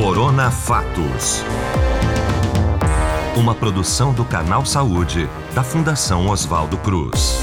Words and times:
Corona 0.00 0.48
Fatos. 0.48 1.42
Uma 3.36 3.52
produção 3.52 4.14
do 4.14 4.24
Canal 4.24 4.64
Saúde, 4.64 5.28
da 5.56 5.64
Fundação 5.64 6.28
Oswaldo 6.28 6.78
Cruz. 6.78 7.36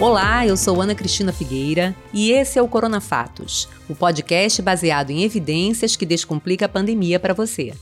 Olá, 0.00 0.46
eu 0.46 0.56
sou 0.56 0.80
Ana 0.80 0.94
Cristina 0.94 1.30
Figueira 1.30 1.94
e 2.10 2.32
esse 2.32 2.58
é 2.58 2.62
o 2.62 2.68
Corona 2.68 3.02
Fatos, 3.02 3.68
o 3.86 3.94
podcast 3.94 4.62
baseado 4.62 5.10
em 5.10 5.24
evidências 5.24 5.94
que 5.94 6.06
descomplica 6.06 6.64
a 6.64 6.70
pandemia 6.70 7.20
para 7.20 7.34
você. 7.34 7.74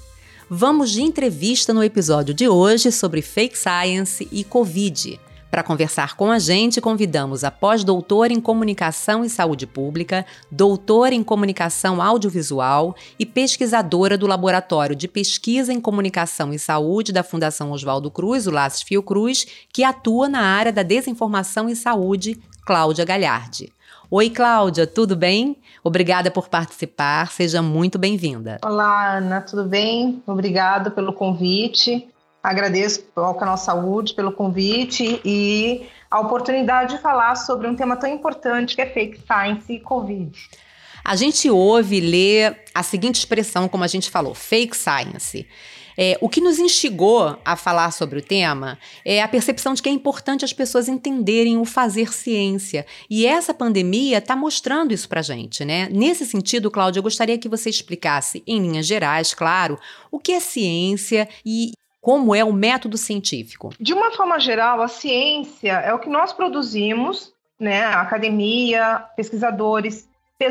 Vamos 0.50 0.90
de 0.90 1.00
entrevista 1.00 1.72
no 1.72 1.84
episódio 1.84 2.34
de 2.34 2.48
hoje 2.48 2.90
sobre 2.90 3.22
fake 3.22 3.56
science 3.56 4.26
e 4.32 4.42
Covid. 4.42 5.20
Para 5.50 5.62
conversar 5.62 6.14
com 6.14 6.30
a 6.30 6.38
gente, 6.38 6.78
convidamos 6.78 7.42
a 7.42 7.50
pós-doutora 7.50 8.34
em 8.34 8.40
Comunicação 8.40 9.24
e 9.24 9.30
Saúde 9.30 9.66
Pública, 9.66 10.26
doutora 10.50 11.14
em 11.14 11.24
Comunicação 11.24 12.02
Audiovisual 12.02 12.94
e 13.18 13.24
pesquisadora 13.24 14.18
do 14.18 14.26
Laboratório 14.26 14.94
de 14.94 15.08
Pesquisa 15.08 15.72
em 15.72 15.80
Comunicação 15.80 16.52
e 16.52 16.58
Saúde 16.58 17.12
da 17.12 17.22
Fundação 17.22 17.72
Oswaldo 17.72 18.10
Cruz, 18.10 18.46
o 18.46 18.50
Laces 18.50 18.82
Fiocruz, 18.82 19.46
que 19.72 19.82
atua 19.82 20.28
na 20.28 20.42
área 20.42 20.72
da 20.72 20.82
desinformação 20.82 21.66
e 21.66 21.74
saúde, 21.74 22.38
Cláudia 22.66 23.06
Galhardi. 23.06 23.72
Oi, 24.10 24.28
Cláudia, 24.28 24.86
tudo 24.86 25.16
bem? 25.16 25.56
Obrigada 25.82 26.30
por 26.30 26.48
participar, 26.48 27.32
seja 27.32 27.62
muito 27.62 27.98
bem-vinda. 27.98 28.58
Olá, 28.62 29.16
Ana, 29.16 29.40
tudo 29.40 29.64
bem? 29.64 30.22
Obrigada 30.26 30.90
pelo 30.90 31.14
convite. 31.14 32.06
Agradeço 32.48 33.04
ao 33.14 33.34
Canal 33.34 33.58
Saúde 33.58 34.14
pelo 34.14 34.32
convite 34.32 35.20
e 35.22 35.86
a 36.10 36.18
oportunidade 36.18 36.96
de 36.96 37.02
falar 37.02 37.36
sobre 37.36 37.68
um 37.68 37.76
tema 37.76 37.94
tão 37.94 38.08
importante 38.08 38.74
que 38.74 38.80
é 38.80 38.86
fake 38.86 39.20
science 39.26 39.70
e 39.70 39.78
Covid. 39.78 40.32
A 41.04 41.14
gente 41.14 41.50
ouve 41.50 41.98
e 41.98 42.00
lê 42.00 42.56
a 42.74 42.82
seguinte 42.82 43.16
expressão, 43.16 43.68
como 43.68 43.84
a 43.84 43.86
gente 43.86 44.10
falou, 44.10 44.34
fake 44.34 44.74
science. 44.74 45.46
É, 45.94 46.16
o 46.22 46.28
que 46.28 46.40
nos 46.40 46.58
instigou 46.58 47.38
a 47.44 47.54
falar 47.54 47.90
sobre 47.90 48.18
o 48.18 48.22
tema 48.22 48.78
é 49.04 49.20
a 49.20 49.28
percepção 49.28 49.74
de 49.74 49.82
que 49.82 49.88
é 49.90 49.92
importante 49.92 50.42
as 50.42 50.52
pessoas 50.54 50.88
entenderem 50.88 51.58
o 51.58 51.66
fazer 51.66 52.14
ciência. 52.14 52.86
E 53.10 53.26
essa 53.26 53.52
pandemia 53.52 54.16
está 54.16 54.34
mostrando 54.34 54.94
isso 54.94 55.06
para 55.06 55.20
gente, 55.20 55.66
né? 55.66 55.86
Nesse 55.92 56.24
sentido, 56.24 56.70
Cláudia, 56.70 57.00
eu 57.00 57.02
gostaria 57.02 57.36
que 57.36 57.48
você 57.48 57.68
explicasse, 57.68 58.42
em 58.46 58.58
linhas 58.58 58.86
gerais, 58.86 59.34
claro, 59.34 59.78
o 60.10 60.18
que 60.18 60.32
é 60.32 60.40
ciência 60.40 61.28
e 61.44 61.72
como 62.08 62.34
é 62.34 62.42
o 62.42 62.54
método 62.54 62.96
científico? 62.96 63.68
De 63.78 63.92
uma 63.92 64.10
forma 64.12 64.40
geral, 64.40 64.80
a 64.80 64.88
ciência 64.88 65.72
é 65.72 65.92
o 65.92 65.98
que 65.98 66.08
nós 66.08 66.32
produzimos, 66.32 67.34
né? 67.60 67.84
A 67.84 68.00
academia, 68.00 69.04
pesquisadores 69.14 70.08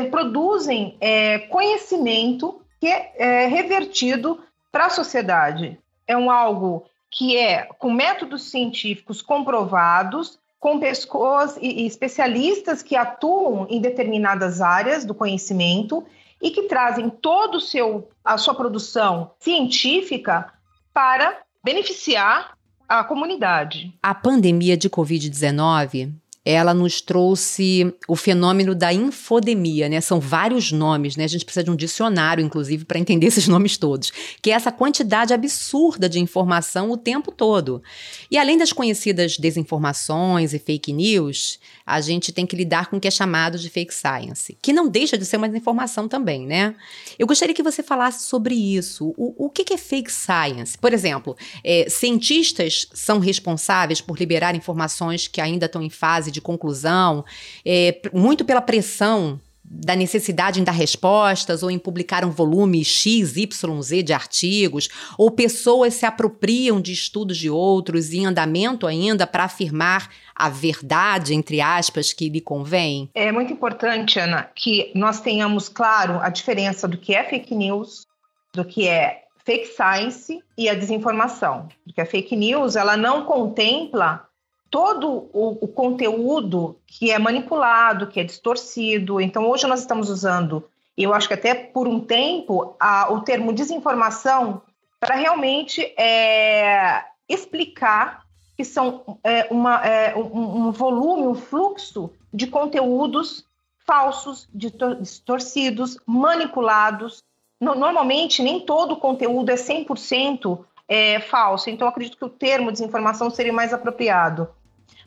produzem 0.08 0.96
é, 1.00 1.40
conhecimento 1.50 2.62
que 2.80 2.86
é, 2.86 3.48
revertido 3.48 4.38
para 4.70 4.86
a 4.86 4.90
sociedade. 4.90 5.76
É 6.06 6.16
um 6.16 6.30
algo 6.30 6.84
que 7.10 7.36
é 7.36 7.64
com 7.76 7.90
métodos 7.90 8.52
científicos 8.52 9.20
comprovados, 9.20 10.38
com 10.60 10.78
pessoas 10.78 11.58
e 11.60 11.84
especialistas 11.84 12.84
que 12.84 12.94
atuam 12.94 13.66
em 13.68 13.80
determinadas 13.80 14.60
áreas 14.60 15.04
do 15.04 15.12
conhecimento 15.12 16.06
e 16.40 16.52
que 16.52 16.68
trazem 16.68 17.10
todo 17.10 17.56
o 17.56 17.60
seu 17.60 18.08
a 18.24 18.38
sua 18.38 18.54
produção 18.54 19.32
científica 19.40 20.52
para 20.94 21.47
beneficiar 21.64 22.56
a 22.88 23.04
comunidade. 23.04 23.94
A 24.02 24.14
pandemia 24.14 24.76
de 24.76 24.88
Covid-19 24.88 26.12
ela 26.50 26.72
nos 26.72 27.02
trouxe 27.02 27.94
o 28.08 28.16
fenômeno 28.16 28.74
da 28.74 28.90
infodemia, 28.90 29.86
né? 29.86 30.00
São 30.00 30.18
vários 30.18 30.72
nomes, 30.72 31.14
né? 31.14 31.24
A 31.24 31.28
gente 31.28 31.44
precisa 31.44 31.62
de 31.62 31.70
um 31.70 31.76
dicionário, 31.76 32.42
inclusive, 32.42 32.86
para 32.86 32.98
entender 32.98 33.26
esses 33.28 33.46
nomes 33.46 33.76
todos, 33.76 34.10
que 34.40 34.50
é 34.50 34.54
essa 34.54 34.72
quantidade 34.72 35.34
absurda 35.34 36.08
de 36.08 36.18
informação 36.18 36.90
o 36.90 36.96
tempo 36.96 37.30
todo. 37.30 37.82
E 38.30 38.38
além 38.38 38.56
das 38.56 38.72
conhecidas 38.72 39.36
desinformações 39.36 40.54
e 40.54 40.58
fake 40.58 40.90
news, 40.90 41.58
a 41.88 42.02
gente 42.02 42.32
tem 42.32 42.44
que 42.44 42.54
lidar 42.54 42.90
com 42.90 42.98
o 42.98 43.00
que 43.00 43.08
é 43.08 43.10
chamado 43.10 43.58
de 43.58 43.70
fake 43.70 43.94
science, 43.94 44.58
que 44.60 44.74
não 44.74 44.88
deixa 44.88 45.16
de 45.16 45.24
ser 45.24 45.38
uma 45.38 45.48
desinformação 45.48 46.06
também, 46.06 46.46
né? 46.46 46.74
Eu 47.18 47.26
gostaria 47.26 47.54
que 47.54 47.62
você 47.62 47.82
falasse 47.82 48.26
sobre 48.26 48.54
isso. 48.54 49.14
O, 49.16 49.46
o 49.46 49.48
que, 49.48 49.72
é 49.72 49.78
fake 49.78 50.12
science? 50.12 50.76
Por 50.76 50.92
exemplo, 50.92 51.34
é, 51.64 51.88
cientistas 51.88 52.86
são 52.92 53.18
responsáveis 53.18 54.02
por 54.02 54.18
liberar 54.18 54.54
informações 54.54 55.26
que 55.26 55.40
ainda 55.40 55.64
estão 55.64 55.82
em 55.82 55.88
fase 55.88 56.30
de 56.30 56.42
conclusão, 56.42 57.24
é, 57.64 57.98
muito 58.12 58.44
pela 58.44 58.60
pressão 58.60 59.40
da 59.70 59.94
necessidade 59.94 60.60
em 60.60 60.64
dar 60.64 60.72
respostas 60.72 61.62
ou 61.62 61.70
em 61.70 61.78
publicar 61.78 62.24
um 62.24 62.30
volume 62.30 62.84
X, 62.84 63.36
Y, 63.36 63.82
Z 63.82 64.02
de 64.02 64.12
artigos, 64.12 64.88
ou 65.18 65.30
pessoas 65.30 65.94
se 65.94 66.06
apropriam 66.06 66.80
de 66.80 66.92
estudos 66.92 67.36
de 67.36 67.50
outros 67.50 68.12
em 68.12 68.24
andamento 68.24 68.86
ainda 68.86 69.26
para 69.26 69.44
afirmar 69.44 70.08
a 70.34 70.48
verdade, 70.48 71.34
entre 71.34 71.60
aspas, 71.60 72.12
que 72.12 72.28
lhe 72.28 72.40
convém? 72.40 73.10
É 73.14 73.30
muito 73.30 73.52
importante, 73.52 74.18
Ana, 74.18 74.48
que 74.54 74.90
nós 74.94 75.20
tenhamos 75.20 75.68
claro 75.68 76.18
a 76.20 76.28
diferença 76.28 76.86
do 76.86 76.96
que 76.96 77.14
é 77.14 77.24
fake 77.24 77.54
news, 77.54 78.06
do 78.54 78.64
que 78.64 78.86
é 78.86 79.24
fake 79.44 79.66
science 79.66 80.42
e 80.56 80.68
a 80.68 80.74
desinformação. 80.74 81.68
Porque 81.84 82.00
a 82.00 82.06
fake 82.06 82.36
news, 82.36 82.76
ela 82.76 82.96
não 82.96 83.24
contempla 83.24 84.27
todo 84.70 85.28
o, 85.32 85.58
o, 85.62 85.68
conteúdo 85.68 86.76
que 86.86 87.10
é 87.10 87.18
manipulado, 87.18 88.06
que 88.06 88.20
é 88.20 88.24
distorcido. 88.24 89.20
Então, 89.20 89.48
hoje 89.48 89.66
nós 89.66 89.80
estamos 89.80 90.10
usando, 90.10 90.68
eu 90.96 91.14
acho 91.14 91.28
que 91.28 91.34
até 91.34 91.54
por 91.54 91.88
um 91.88 92.00
tempo, 92.00 92.76
a, 92.78 93.12
o 93.12 93.20
termo 93.20 93.52
desinformação 93.52 94.62
para 95.00 95.14
realmente 95.14 95.82
é, 95.96 97.04
explicar 97.28 98.26
que 98.56 98.64
são 98.64 99.18
é, 99.22 99.46
uma, 99.50 99.86
é, 99.86 100.16
um, 100.16 100.66
um, 100.66 100.72
volume, 100.72 101.28
um 101.28 101.34
fluxo 101.34 102.10
de 102.34 102.48
conteúdos 102.48 103.46
falsos, 103.86 104.48
distorcidos, 104.52 105.96
manipulados. 106.04 107.24
No, 107.60 107.74
normalmente, 107.74 108.42
nem 108.42 108.60
todo 108.60 108.92
o 108.92 108.96
conteúdo 108.96 109.50
é 109.50 109.54
100% 109.54 110.58
é, 110.88 111.20
falso. 111.20 111.70
Então, 111.70 111.86
acredito 111.86 112.18
que 112.18 112.24
o 112.24 112.28
termo 112.28 112.72
desinformação 112.72 113.30
seria 113.30 113.52
mais 113.52 113.72
apropriado. 113.72 114.48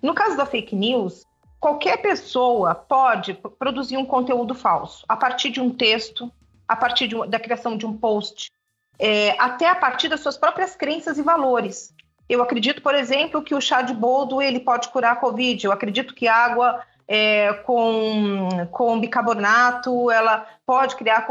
No 0.01 0.13
caso 0.13 0.35
da 0.35 0.45
fake 0.45 0.75
news, 0.75 1.25
qualquer 1.59 1.97
pessoa 1.97 2.73
pode 2.73 3.33
produzir 3.59 3.97
um 3.97 4.05
conteúdo 4.05 4.55
falso 4.55 5.05
a 5.07 5.15
partir 5.15 5.49
de 5.51 5.61
um 5.61 5.69
texto, 5.69 6.31
a 6.67 6.75
partir 6.75 7.07
de, 7.07 7.27
da 7.27 7.39
criação 7.39 7.77
de 7.77 7.85
um 7.85 7.95
post, 7.95 8.51
é, 8.97 9.35
até 9.39 9.67
a 9.67 9.75
partir 9.75 10.09
das 10.09 10.21
suas 10.21 10.37
próprias 10.37 10.75
crenças 10.75 11.17
e 11.17 11.21
valores. 11.21 11.93
Eu 12.27 12.41
acredito, 12.41 12.81
por 12.81 12.95
exemplo, 12.95 13.41
que 13.41 13.53
o 13.53 13.61
chá 13.61 13.81
de 13.81 13.93
boldo 13.93 14.41
ele 14.41 14.59
pode 14.59 14.87
curar 14.89 15.13
a 15.13 15.15
Covid. 15.17 15.65
Eu 15.65 15.71
acredito 15.71 16.15
que 16.15 16.27
água 16.27 16.81
é, 17.07 17.51
com, 17.65 18.47
com 18.71 18.99
bicarbonato 18.99 20.09
ela 20.09 20.47
pode 20.65 20.95
criar, 20.95 21.27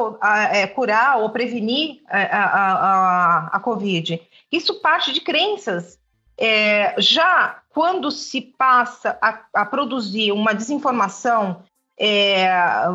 é, 0.53 0.67
curar 0.67 1.19
ou 1.21 1.31
prevenir 1.31 2.03
a, 2.07 2.19
a, 2.19 2.73
a, 2.75 3.47
a 3.57 3.61
Covid. 3.61 4.21
Isso 4.53 4.81
parte 4.83 5.11
de 5.13 5.23
crenças 5.23 5.99
é, 6.37 6.95
já 6.99 7.60
quando 7.71 8.11
se 8.11 8.41
passa 8.41 9.17
a, 9.23 9.41
a 9.55 9.65
produzir 9.65 10.33
uma 10.33 10.53
desinformação 10.53 11.63
é, 11.99 12.49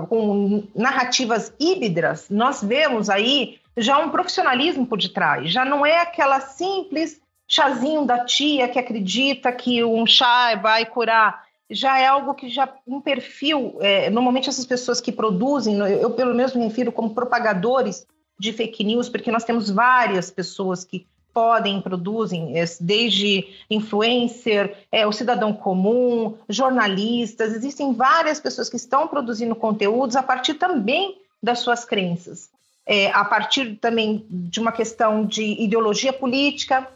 com 0.09 0.63
narrativas 0.75 1.53
híbridas, 1.59 2.28
nós 2.30 2.62
vemos 2.63 3.09
aí 3.09 3.59
já 3.78 3.97
um 3.97 4.09
profissionalismo 4.09 4.85
por 4.85 4.97
detrás. 4.97 5.52
Já 5.52 5.64
não 5.64 5.85
é 5.85 6.00
aquela 6.00 6.40
simples 6.40 7.22
chazinho 7.47 8.06
da 8.06 8.25
tia 8.25 8.68
que 8.68 8.80
acredita 8.80 9.52
que 9.52 9.84
um 9.84 10.06
chá 10.06 10.56
vai 10.56 10.85
curar. 10.85 11.46
Já 11.69 12.00
é 12.00 12.08
algo 12.08 12.34
que 12.34 12.50
já 12.50 12.68
um 12.85 13.00
perfil. 13.00 13.78
É, 13.81 14.09
normalmente 14.09 14.50
essas 14.50 14.66
pessoas 14.66 15.00
que 15.00 15.12
produzem, 15.12 15.78
eu 15.78 16.12
pelo 16.12 16.34
menos 16.34 16.53
me 16.53 16.64
refiro 16.64 16.91
como 16.91 17.14
propagadores 17.14 18.06
de 18.40 18.52
fake 18.52 18.84
news, 18.84 19.08
porque 19.08 19.32
nós 19.32 19.44
temos 19.44 19.70
várias 19.70 20.29
pessoas 20.29 20.84
que 20.84 21.08
podem, 21.35 21.82
produzem, 21.82 22.53
desde 22.79 23.46
influencer, 23.70 24.73
é, 24.90 25.05
o 25.05 25.11
cidadão 25.11 25.52
comum, 25.52 26.37
jornalistas, 26.47 27.53
existem 27.53 27.93
várias 27.93 28.40
pessoas 28.40 28.70
que 28.70 28.78
estão 28.78 29.05
produzindo 29.05 29.53
conteúdos 29.53 30.16
a 30.16 30.23
partir 30.23 30.53
também 30.53 31.17
das 31.43 31.59
suas 31.59 31.84
crenças, 31.84 32.49
é, 32.85 33.11
a 33.11 33.26
partir 33.26 33.76
também 33.82 34.26
de 34.29 34.61
uma 34.61 34.72
questão 34.72 35.26
de 35.26 35.43
ideologia 35.61 36.14
política, 36.14 36.87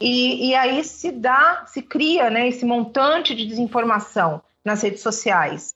e, 0.00 0.48
e 0.48 0.54
aí 0.54 0.82
se 0.82 1.12
dá, 1.12 1.66
se 1.66 1.82
cria 1.82 2.30
né, 2.30 2.48
esse 2.48 2.64
montante 2.64 3.34
de 3.34 3.44
desinformação 3.44 4.40
nas 4.64 4.80
redes 4.80 5.02
sociais. 5.02 5.74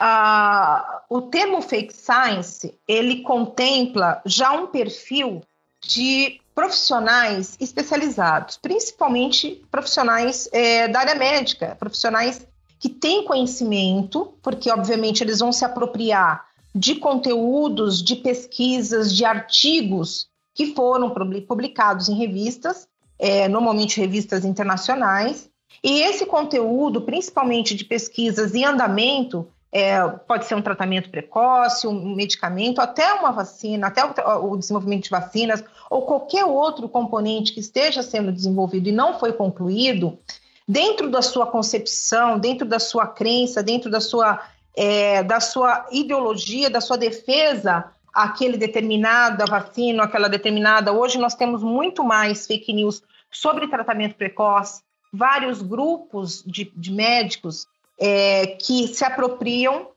Ah, 0.00 1.02
o 1.08 1.22
termo 1.22 1.62
fake 1.62 1.94
science 1.94 2.74
ele 2.88 3.20
contempla 3.20 4.20
já 4.26 4.50
um 4.50 4.66
perfil 4.66 5.40
de 5.80 6.40
profissionais 6.54 7.56
especializados, 7.58 8.56
principalmente 8.56 9.62
profissionais 9.70 10.48
é, 10.52 10.86
da 10.88 11.00
área 11.00 11.14
médica, 11.14 11.76
profissionais 11.78 12.46
que 12.78 12.88
têm 12.88 13.24
conhecimento, 13.24 14.34
porque 14.42 14.70
obviamente 14.70 15.22
eles 15.22 15.40
vão 15.40 15.52
se 15.52 15.64
apropriar 15.64 16.46
de 16.74 16.96
conteúdos, 16.96 18.02
de 18.02 18.16
pesquisas, 18.16 19.14
de 19.14 19.24
artigos 19.24 20.28
que 20.54 20.74
foram 20.74 21.12
publicados 21.46 22.08
em 22.08 22.14
revistas, 22.14 22.86
é, 23.18 23.48
normalmente 23.48 24.00
revistas 24.00 24.44
internacionais, 24.44 25.48
e 25.82 26.00
esse 26.02 26.24
conteúdo, 26.24 27.02
principalmente 27.02 27.74
de 27.74 27.84
pesquisas 27.84 28.54
em 28.54 28.64
andamento, 28.64 29.46
é, 29.74 30.06
pode 30.06 30.44
ser 30.44 30.54
um 30.54 30.62
tratamento 30.62 31.10
precoce, 31.10 31.88
um 31.88 32.14
medicamento, 32.14 32.80
até 32.80 33.12
uma 33.14 33.32
vacina, 33.32 33.88
até 33.88 34.04
o, 34.04 34.52
o, 34.52 34.56
desenvolvimento 34.56 35.02
de 35.02 35.10
vacinas, 35.10 35.64
ou 35.90 36.02
qualquer 36.02 36.44
outro 36.44 36.88
componente 36.88 37.52
que 37.52 37.58
esteja 37.58 38.00
sendo 38.00 38.30
desenvolvido 38.30 38.88
e 38.88 38.92
não 38.92 39.18
foi 39.18 39.32
concluído, 39.32 40.16
dentro 40.66 41.10
da 41.10 41.20
sua 41.20 41.44
concepção, 41.48 42.38
dentro 42.38 42.64
da 42.64 42.78
sua 42.78 43.08
crença, 43.08 43.64
dentro 43.64 43.90
da 43.90 44.00
sua, 44.00 44.40
é, 44.76 45.24
da 45.24 45.40
sua 45.40 45.86
ideologia, 45.90 46.70
da 46.70 46.80
sua 46.80 46.96
defesa 46.96 47.90
aquele 48.14 48.56
determinada 48.56 49.44
vacina, 49.44 50.04
aquela 50.04 50.28
determinada. 50.28 50.92
Hoje 50.92 51.18
nós 51.18 51.34
temos 51.34 51.64
muito 51.64 52.04
mais 52.04 52.46
fake 52.46 52.72
news 52.72 53.02
sobre 53.28 53.66
tratamento 53.66 54.14
precoce, 54.14 54.82
vários 55.12 55.60
grupos 55.60 56.44
de, 56.46 56.70
de 56.76 56.92
médicos 56.92 57.66
é, 57.98 58.46
que 58.46 58.88
se 58.88 59.04
apropriam, 59.04 59.88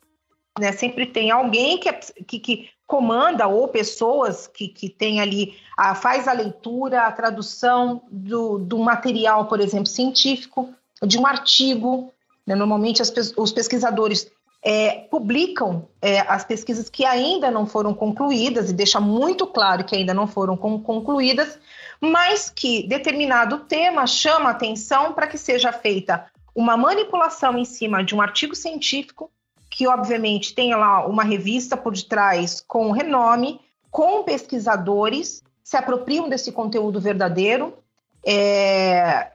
né? 0.59 0.71
sempre 0.71 1.05
tem 1.05 1.31
alguém 1.31 1.79
que, 1.79 1.91
que, 2.23 2.39
que 2.39 2.69
comanda 2.85 3.47
ou 3.47 3.67
pessoas 3.67 4.47
que, 4.47 4.67
que 4.67 4.89
tem 4.89 5.19
ali, 5.19 5.55
a, 5.77 5.93
faz 5.93 6.27
a 6.27 6.33
leitura, 6.33 7.01
a 7.01 7.11
tradução 7.11 8.01
do, 8.09 8.57
do 8.57 8.79
material, 8.79 9.45
por 9.45 9.59
exemplo, 9.59 9.87
científico, 9.87 10.73
de 11.03 11.19
um 11.19 11.27
artigo. 11.27 12.11
Né? 12.45 12.55
Normalmente 12.55 13.01
as, 13.01 13.11
os 13.35 13.51
pesquisadores 13.51 14.31
é, 14.63 15.01
publicam 15.09 15.87
é, 16.01 16.19
as 16.21 16.43
pesquisas 16.43 16.89
que 16.89 17.05
ainda 17.05 17.51
não 17.51 17.65
foram 17.65 17.93
concluídas, 17.93 18.69
e 18.69 18.73
deixa 18.73 18.99
muito 18.99 19.45
claro 19.45 19.83
que 19.83 19.95
ainda 19.95 20.13
não 20.13 20.27
foram 20.27 20.57
concluídas, 20.57 21.59
mas 21.99 22.49
que 22.49 22.87
determinado 22.87 23.59
tema 23.59 24.07
chama 24.07 24.49
atenção 24.49 25.13
para 25.13 25.27
que 25.27 25.37
seja 25.37 25.71
feita 25.71 26.25
uma 26.57 26.75
manipulação 26.75 27.55
em 27.55 27.63
cima 27.63 28.03
de 28.03 28.15
um 28.15 28.19
artigo 28.19 28.55
científico, 28.55 29.29
que 29.69 29.87
obviamente 29.87 30.55
tem 30.55 30.73
lá 30.73 31.05
uma 31.05 31.23
revista 31.23 31.77
por 31.77 31.93
detrás 31.93 32.63
com 32.67 32.89
renome, 32.89 33.61
com 33.91 34.23
pesquisadores, 34.23 35.43
se 35.63 35.77
apropriam 35.77 36.27
desse 36.27 36.51
conteúdo 36.51 36.99
verdadeiro, 36.99 37.77
é, 38.25 39.33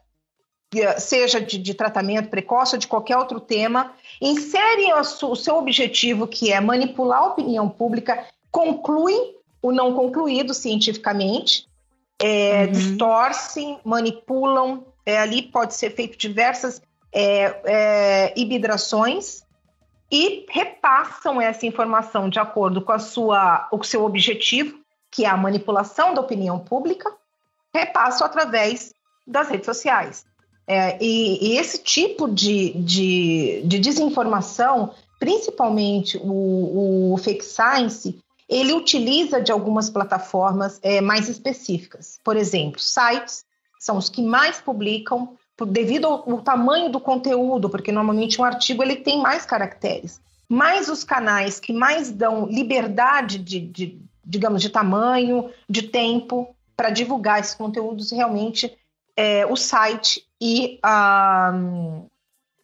seja 0.98 1.40
de, 1.40 1.58
de, 1.58 1.74
tratamento 1.74 2.28
precoce 2.28 2.74
ou 2.74 2.80
de 2.80 2.88
qualquer 2.88 3.16
outro 3.16 3.38
tema, 3.38 3.92
inserem 4.20 4.92
o 4.92 5.36
seu 5.36 5.54
objetivo, 5.54 6.26
que 6.26 6.52
é 6.52 6.58
manipular 6.58 7.20
a 7.20 7.26
opinião 7.26 7.68
pública, 7.68 8.26
concluem 8.50 9.36
o 9.62 9.70
não 9.70 9.94
concluído 9.94 10.52
cientificamente, 10.52 11.68
é, 12.20 12.64
uhum. 12.64 12.72
distorcem, 12.72 13.78
manipulam, 13.84 14.84
é, 15.06 15.18
ali 15.18 15.42
pode 15.42 15.74
ser 15.74 15.90
feito 15.94 16.18
diversas 16.18 16.82
é, 17.12 17.60
é, 17.64 18.32
ibidrações 18.36 19.44
e 20.10 20.46
repassam 20.50 21.40
essa 21.40 21.66
informação 21.66 22.28
de 22.28 22.38
acordo 22.38 22.82
com 22.82 22.92
a 22.92 22.98
sua, 22.98 23.68
o 23.70 23.82
seu 23.82 24.04
objetivo, 24.04 24.78
que 25.10 25.24
é 25.24 25.28
a 25.28 25.36
manipulação 25.36 26.14
da 26.14 26.20
opinião 26.20 26.58
pública, 26.58 27.10
repassam 27.74 28.26
através 28.26 28.94
das 29.26 29.48
redes 29.48 29.66
sociais. 29.66 30.24
É, 30.66 30.96
e, 31.02 31.52
e, 31.52 31.58
esse 31.58 31.82
tipo 31.82 32.28
de, 32.28 32.72
de, 32.74 33.62
de, 33.64 33.78
desinformação, 33.78 34.94
principalmente 35.18 36.18
o, 36.18 37.12
o, 37.12 37.18
fake 37.18 37.44
science, 37.44 38.18
ele 38.48 38.72
utiliza 38.72 39.40
de 39.40 39.50
algumas 39.50 39.90
plataformas 39.90 40.78
é, 40.82 41.00
mais 41.00 41.28
específicas. 41.28 42.20
Por 42.22 42.36
exemplo, 42.36 42.78
sites 42.78 43.44
são 43.80 43.96
os 43.96 44.08
que 44.08 44.22
mais 44.22 44.60
publicam 44.60 45.36
devido 45.66 46.06
ao, 46.06 46.30
ao, 46.30 46.40
tamanho 46.42 46.90
do 46.90 47.00
conteúdo, 47.00 47.68
porque 47.68 47.92
normalmente 47.92 48.40
um 48.40 48.44
artigo 48.44 48.82
ele 48.82 48.96
tem 48.96 49.20
mais 49.20 49.44
caracteres. 49.44 50.20
Mas 50.48 50.88
os 50.88 51.04
canais 51.04 51.58
que 51.58 51.72
mais 51.72 52.10
dão 52.10 52.46
liberdade 52.46 53.38
de, 53.38 53.60
de 53.60 53.98
digamos, 54.24 54.62
de 54.62 54.68
tamanho, 54.68 55.50
de 55.68 55.82
tempo 55.82 56.54
para 56.76 56.90
divulgar 56.90 57.40
esses 57.40 57.54
conteúdos 57.54 58.10
realmente 58.10 58.72
é, 59.16 59.46
o 59.46 59.56
site 59.56 60.26
e 60.40 60.78
a, 60.82 61.52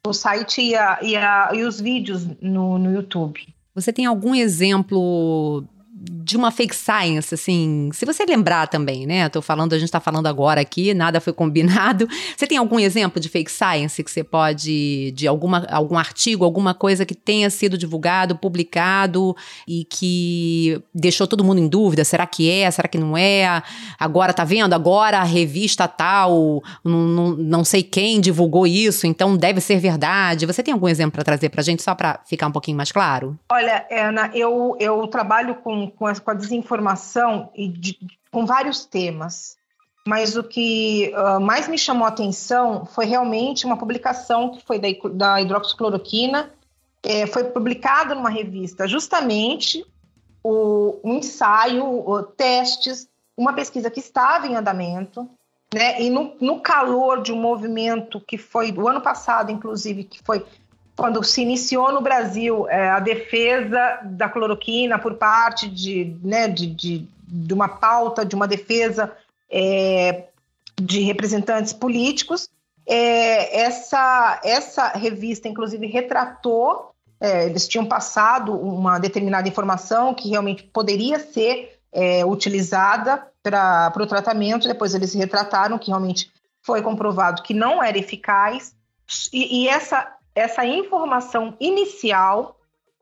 o 0.06 0.12
site 0.12 0.60
e, 0.62 0.74
a, 0.74 0.98
e, 1.02 1.16
a, 1.16 1.50
e 1.54 1.62
os 1.62 1.80
vídeos 1.80 2.26
no, 2.40 2.78
no 2.78 2.92
YouTube. 2.92 3.54
Você 3.74 3.92
tem 3.92 4.06
algum 4.06 4.34
exemplo 4.34 5.64
de 6.00 6.36
uma 6.36 6.50
fake 6.50 6.76
science, 6.76 7.34
assim, 7.34 7.90
se 7.92 8.06
você 8.06 8.24
lembrar 8.24 8.68
também, 8.68 9.06
né? 9.06 9.28
Tô 9.28 9.42
falando, 9.42 9.72
a 9.72 9.78
gente 9.78 9.90
tá 9.90 9.98
falando 9.98 10.26
agora 10.26 10.60
aqui, 10.60 10.94
nada 10.94 11.20
foi 11.20 11.32
combinado. 11.32 12.06
Você 12.36 12.46
tem 12.46 12.58
algum 12.58 12.78
exemplo 12.78 13.20
de 13.20 13.28
fake 13.28 13.50
science 13.50 14.02
que 14.04 14.10
você 14.10 14.22
pode, 14.22 15.10
de 15.12 15.26
alguma, 15.26 15.66
algum 15.70 15.98
artigo, 15.98 16.44
alguma 16.44 16.72
coisa 16.72 17.04
que 17.04 17.14
tenha 17.14 17.50
sido 17.50 17.76
divulgado, 17.76 18.36
publicado 18.36 19.34
e 19.66 19.84
que 19.84 20.80
deixou 20.94 21.26
todo 21.26 21.42
mundo 21.42 21.58
em 21.58 21.66
dúvida? 21.66 22.04
Será 22.04 22.26
que 22.26 22.48
é? 22.48 22.70
Será 22.70 22.86
que 22.86 22.98
não 22.98 23.16
é? 23.16 23.62
Agora, 23.98 24.32
tá 24.32 24.44
vendo? 24.44 24.74
Agora 24.74 25.18
a 25.18 25.24
revista 25.24 25.88
tal, 25.88 26.62
não, 26.84 27.00
não, 27.06 27.30
não 27.30 27.64
sei 27.64 27.82
quem 27.82 28.20
divulgou 28.20 28.66
isso, 28.66 29.06
então 29.06 29.36
deve 29.36 29.60
ser 29.60 29.80
verdade. 29.80 30.46
Você 30.46 30.62
tem 30.62 30.72
algum 30.72 30.88
exemplo 30.88 31.12
para 31.12 31.24
trazer 31.24 31.48
pra 31.48 31.62
gente, 31.62 31.82
só 31.82 31.94
para 31.94 32.20
ficar 32.24 32.46
um 32.46 32.52
pouquinho 32.52 32.76
mais 32.76 32.92
claro? 32.92 33.36
Olha, 33.50 33.86
Ana, 33.90 34.30
eu, 34.34 34.76
eu 34.78 35.06
trabalho 35.08 35.56
com 35.56 35.87
com, 35.90 36.06
a, 36.06 36.14
com 36.14 36.30
a 36.30 36.34
desinformação 36.34 37.50
e 37.54 37.68
de, 37.68 37.98
com 38.30 38.46
vários 38.46 38.84
temas. 38.84 39.56
Mas 40.06 40.36
o 40.36 40.42
que 40.42 41.12
uh, 41.14 41.40
mais 41.40 41.68
me 41.68 41.76
chamou 41.76 42.06
a 42.06 42.08
atenção 42.08 42.86
foi 42.86 43.04
realmente 43.04 43.66
uma 43.66 43.76
publicação 43.76 44.50
que 44.50 44.64
foi 44.64 44.78
da, 44.78 44.88
da 45.12 45.40
hidroxicloroquina, 45.40 46.50
é, 47.02 47.26
foi 47.26 47.44
publicada 47.44 48.14
numa 48.14 48.30
revista, 48.30 48.88
justamente 48.88 49.84
o, 50.42 50.98
um 51.04 51.14
ensaio, 51.14 51.84
o, 51.84 52.22
testes, 52.22 53.08
uma 53.36 53.52
pesquisa 53.52 53.90
que 53.90 54.00
estava 54.00 54.46
em 54.46 54.56
andamento, 54.56 55.28
né? 55.72 56.00
E 56.00 56.08
no, 56.08 56.34
no 56.40 56.60
calor 56.60 57.22
de 57.22 57.32
um 57.32 57.40
movimento 57.40 58.20
que 58.20 58.38
foi 58.38 58.72
do 58.72 58.88
ano 58.88 59.00
passado, 59.00 59.52
inclusive, 59.52 60.04
que 60.04 60.22
foi 60.24 60.44
quando 60.98 61.22
se 61.22 61.40
iniciou 61.42 61.92
no 61.92 62.00
Brasil 62.00 62.68
é, 62.68 62.90
a 62.90 62.98
defesa 62.98 64.00
da 64.02 64.28
cloroquina 64.28 64.98
por 64.98 65.14
parte 65.14 65.68
de, 65.68 66.16
né, 66.24 66.48
de, 66.48 66.66
de, 66.66 67.08
de 67.22 67.54
uma 67.54 67.68
pauta, 67.68 68.24
de 68.24 68.34
uma 68.34 68.48
defesa 68.48 69.16
é, 69.48 70.24
de 70.74 70.98
representantes 71.02 71.72
políticos, 71.72 72.50
é, 72.84 73.60
essa, 73.60 74.40
essa 74.42 74.88
revista, 74.88 75.46
inclusive, 75.46 75.86
retratou, 75.86 76.90
é, 77.20 77.46
eles 77.46 77.68
tinham 77.68 77.86
passado 77.86 78.52
uma 78.52 78.98
determinada 78.98 79.48
informação 79.48 80.12
que 80.12 80.28
realmente 80.28 80.64
poderia 80.64 81.20
ser 81.20 81.78
é, 81.92 82.24
utilizada 82.24 83.24
para 83.40 83.92
o 83.96 84.06
tratamento, 84.06 84.66
depois 84.66 84.96
eles 84.96 85.14
retrataram 85.14 85.78
que 85.78 85.92
realmente 85.92 86.28
foi 86.60 86.82
comprovado 86.82 87.44
que 87.44 87.54
não 87.54 87.80
era 87.80 87.96
eficaz, 87.96 88.74
e, 89.32 89.62
e 89.62 89.68
essa 89.68 90.17
essa 90.38 90.64
informação 90.64 91.54
inicial, 91.58 92.56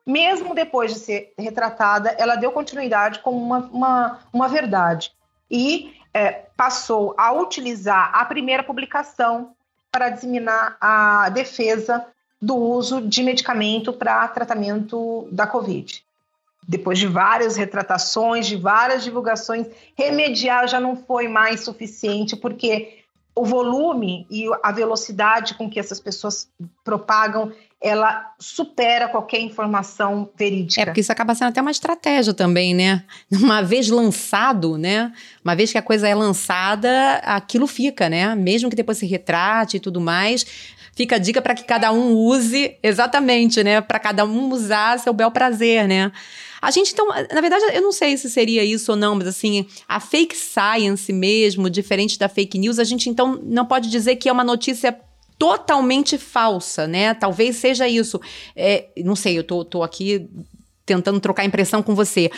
mesmo 0.06 0.54
depois 0.54 0.94
de 0.94 1.00
ser 1.00 1.34
retratada, 1.38 2.10
ela 2.18 2.36
deu 2.36 2.50
continuidade 2.50 3.18
como 3.18 3.36
uma, 3.36 3.58
uma, 3.72 4.20
uma 4.32 4.48
verdade. 4.48 5.12
E 5.50 5.94
é, 6.14 6.46
passou 6.56 7.14
a 7.18 7.32
utilizar 7.32 8.10
a 8.14 8.24
primeira 8.24 8.62
publicação 8.62 9.52
para 9.92 10.08
disseminar 10.08 10.76
a 10.80 11.28
defesa 11.28 12.06
do 12.40 12.56
uso 12.56 13.00
de 13.02 13.22
medicamento 13.22 13.92
para 13.92 14.26
tratamento 14.28 15.28
da 15.30 15.46
Covid. 15.46 16.02
Depois 16.66 16.98
de 16.98 17.06
várias 17.06 17.56
retratações, 17.56 18.46
de 18.46 18.56
várias 18.56 19.04
divulgações, 19.04 19.66
remediar 19.94 20.66
já 20.66 20.80
não 20.80 20.96
foi 20.96 21.28
mais 21.28 21.60
suficiente, 21.60 22.34
porque 22.34 23.04
o 23.36 23.44
volume 23.44 24.26
e 24.30 24.46
a 24.62 24.72
velocidade 24.72 25.54
com 25.54 25.68
que 25.68 25.78
essas 25.78 26.00
pessoas 26.00 26.48
propagam, 26.82 27.52
ela 27.82 28.32
supera 28.38 29.08
qualquer 29.08 29.40
informação 29.40 30.30
verídica. 30.34 30.80
É, 30.80 30.84
porque 30.86 31.02
isso 31.02 31.12
acaba 31.12 31.34
sendo 31.34 31.48
até 31.48 31.60
uma 31.60 31.70
estratégia 31.70 32.32
também, 32.32 32.74
né? 32.74 33.04
Uma 33.30 33.60
vez 33.62 33.90
lançado, 33.90 34.78
né? 34.78 35.12
Uma 35.44 35.54
vez 35.54 35.70
que 35.70 35.76
a 35.76 35.82
coisa 35.82 36.08
é 36.08 36.14
lançada, 36.14 37.16
aquilo 37.22 37.66
fica, 37.66 38.08
né? 38.08 38.34
Mesmo 38.34 38.70
que 38.70 38.76
depois 38.76 38.96
se 38.96 39.06
retrate 39.06 39.76
e 39.76 39.80
tudo 39.80 40.00
mais, 40.00 40.46
fica 40.94 41.16
a 41.16 41.18
dica 41.18 41.42
para 41.42 41.54
que 41.54 41.64
cada 41.64 41.92
um 41.92 42.14
use 42.14 42.74
exatamente, 42.82 43.62
né? 43.62 43.82
Para 43.82 43.98
cada 43.98 44.24
um 44.24 44.48
usar 44.48 44.98
seu 44.98 45.12
bel 45.12 45.30
prazer, 45.30 45.86
né? 45.86 46.10
A 46.66 46.72
gente, 46.72 46.92
então, 46.92 47.06
na 47.06 47.40
verdade, 47.40 47.64
eu 47.74 47.80
não 47.80 47.92
sei 47.92 48.16
se 48.16 48.28
seria 48.28 48.64
isso 48.64 48.90
ou 48.90 48.96
não, 48.96 49.14
mas 49.14 49.28
assim, 49.28 49.68
a 49.86 50.00
fake 50.00 50.36
science 50.36 51.12
mesmo, 51.12 51.70
diferente 51.70 52.18
da 52.18 52.28
fake 52.28 52.58
news, 52.58 52.80
a 52.80 52.82
gente 52.82 53.08
então 53.08 53.40
não 53.44 53.64
pode 53.64 53.88
dizer 53.88 54.16
que 54.16 54.28
é 54.28 54.32
uma 54.32 54.42
notícia 54.42 54.98
totalmente 55.38 56.18
falsa, 56.18 56.88
né? 56.88 57.14
Talvez 57.14 57.54
seja 57.54 57.88
isso. 57.88 58.20
É, 58.56 58.88
não 59.04 59.14
sei, 59.14 59.38
eu 59.38 59.44
tô, 59.44 59.64
tô 59.64 59.84
aqui 59.84 60.28
tentando 60.84 61.20
trocar 61.20 61.44
impressão 61.44 61.84
com 61.84 61.94
você. 61.94 62.32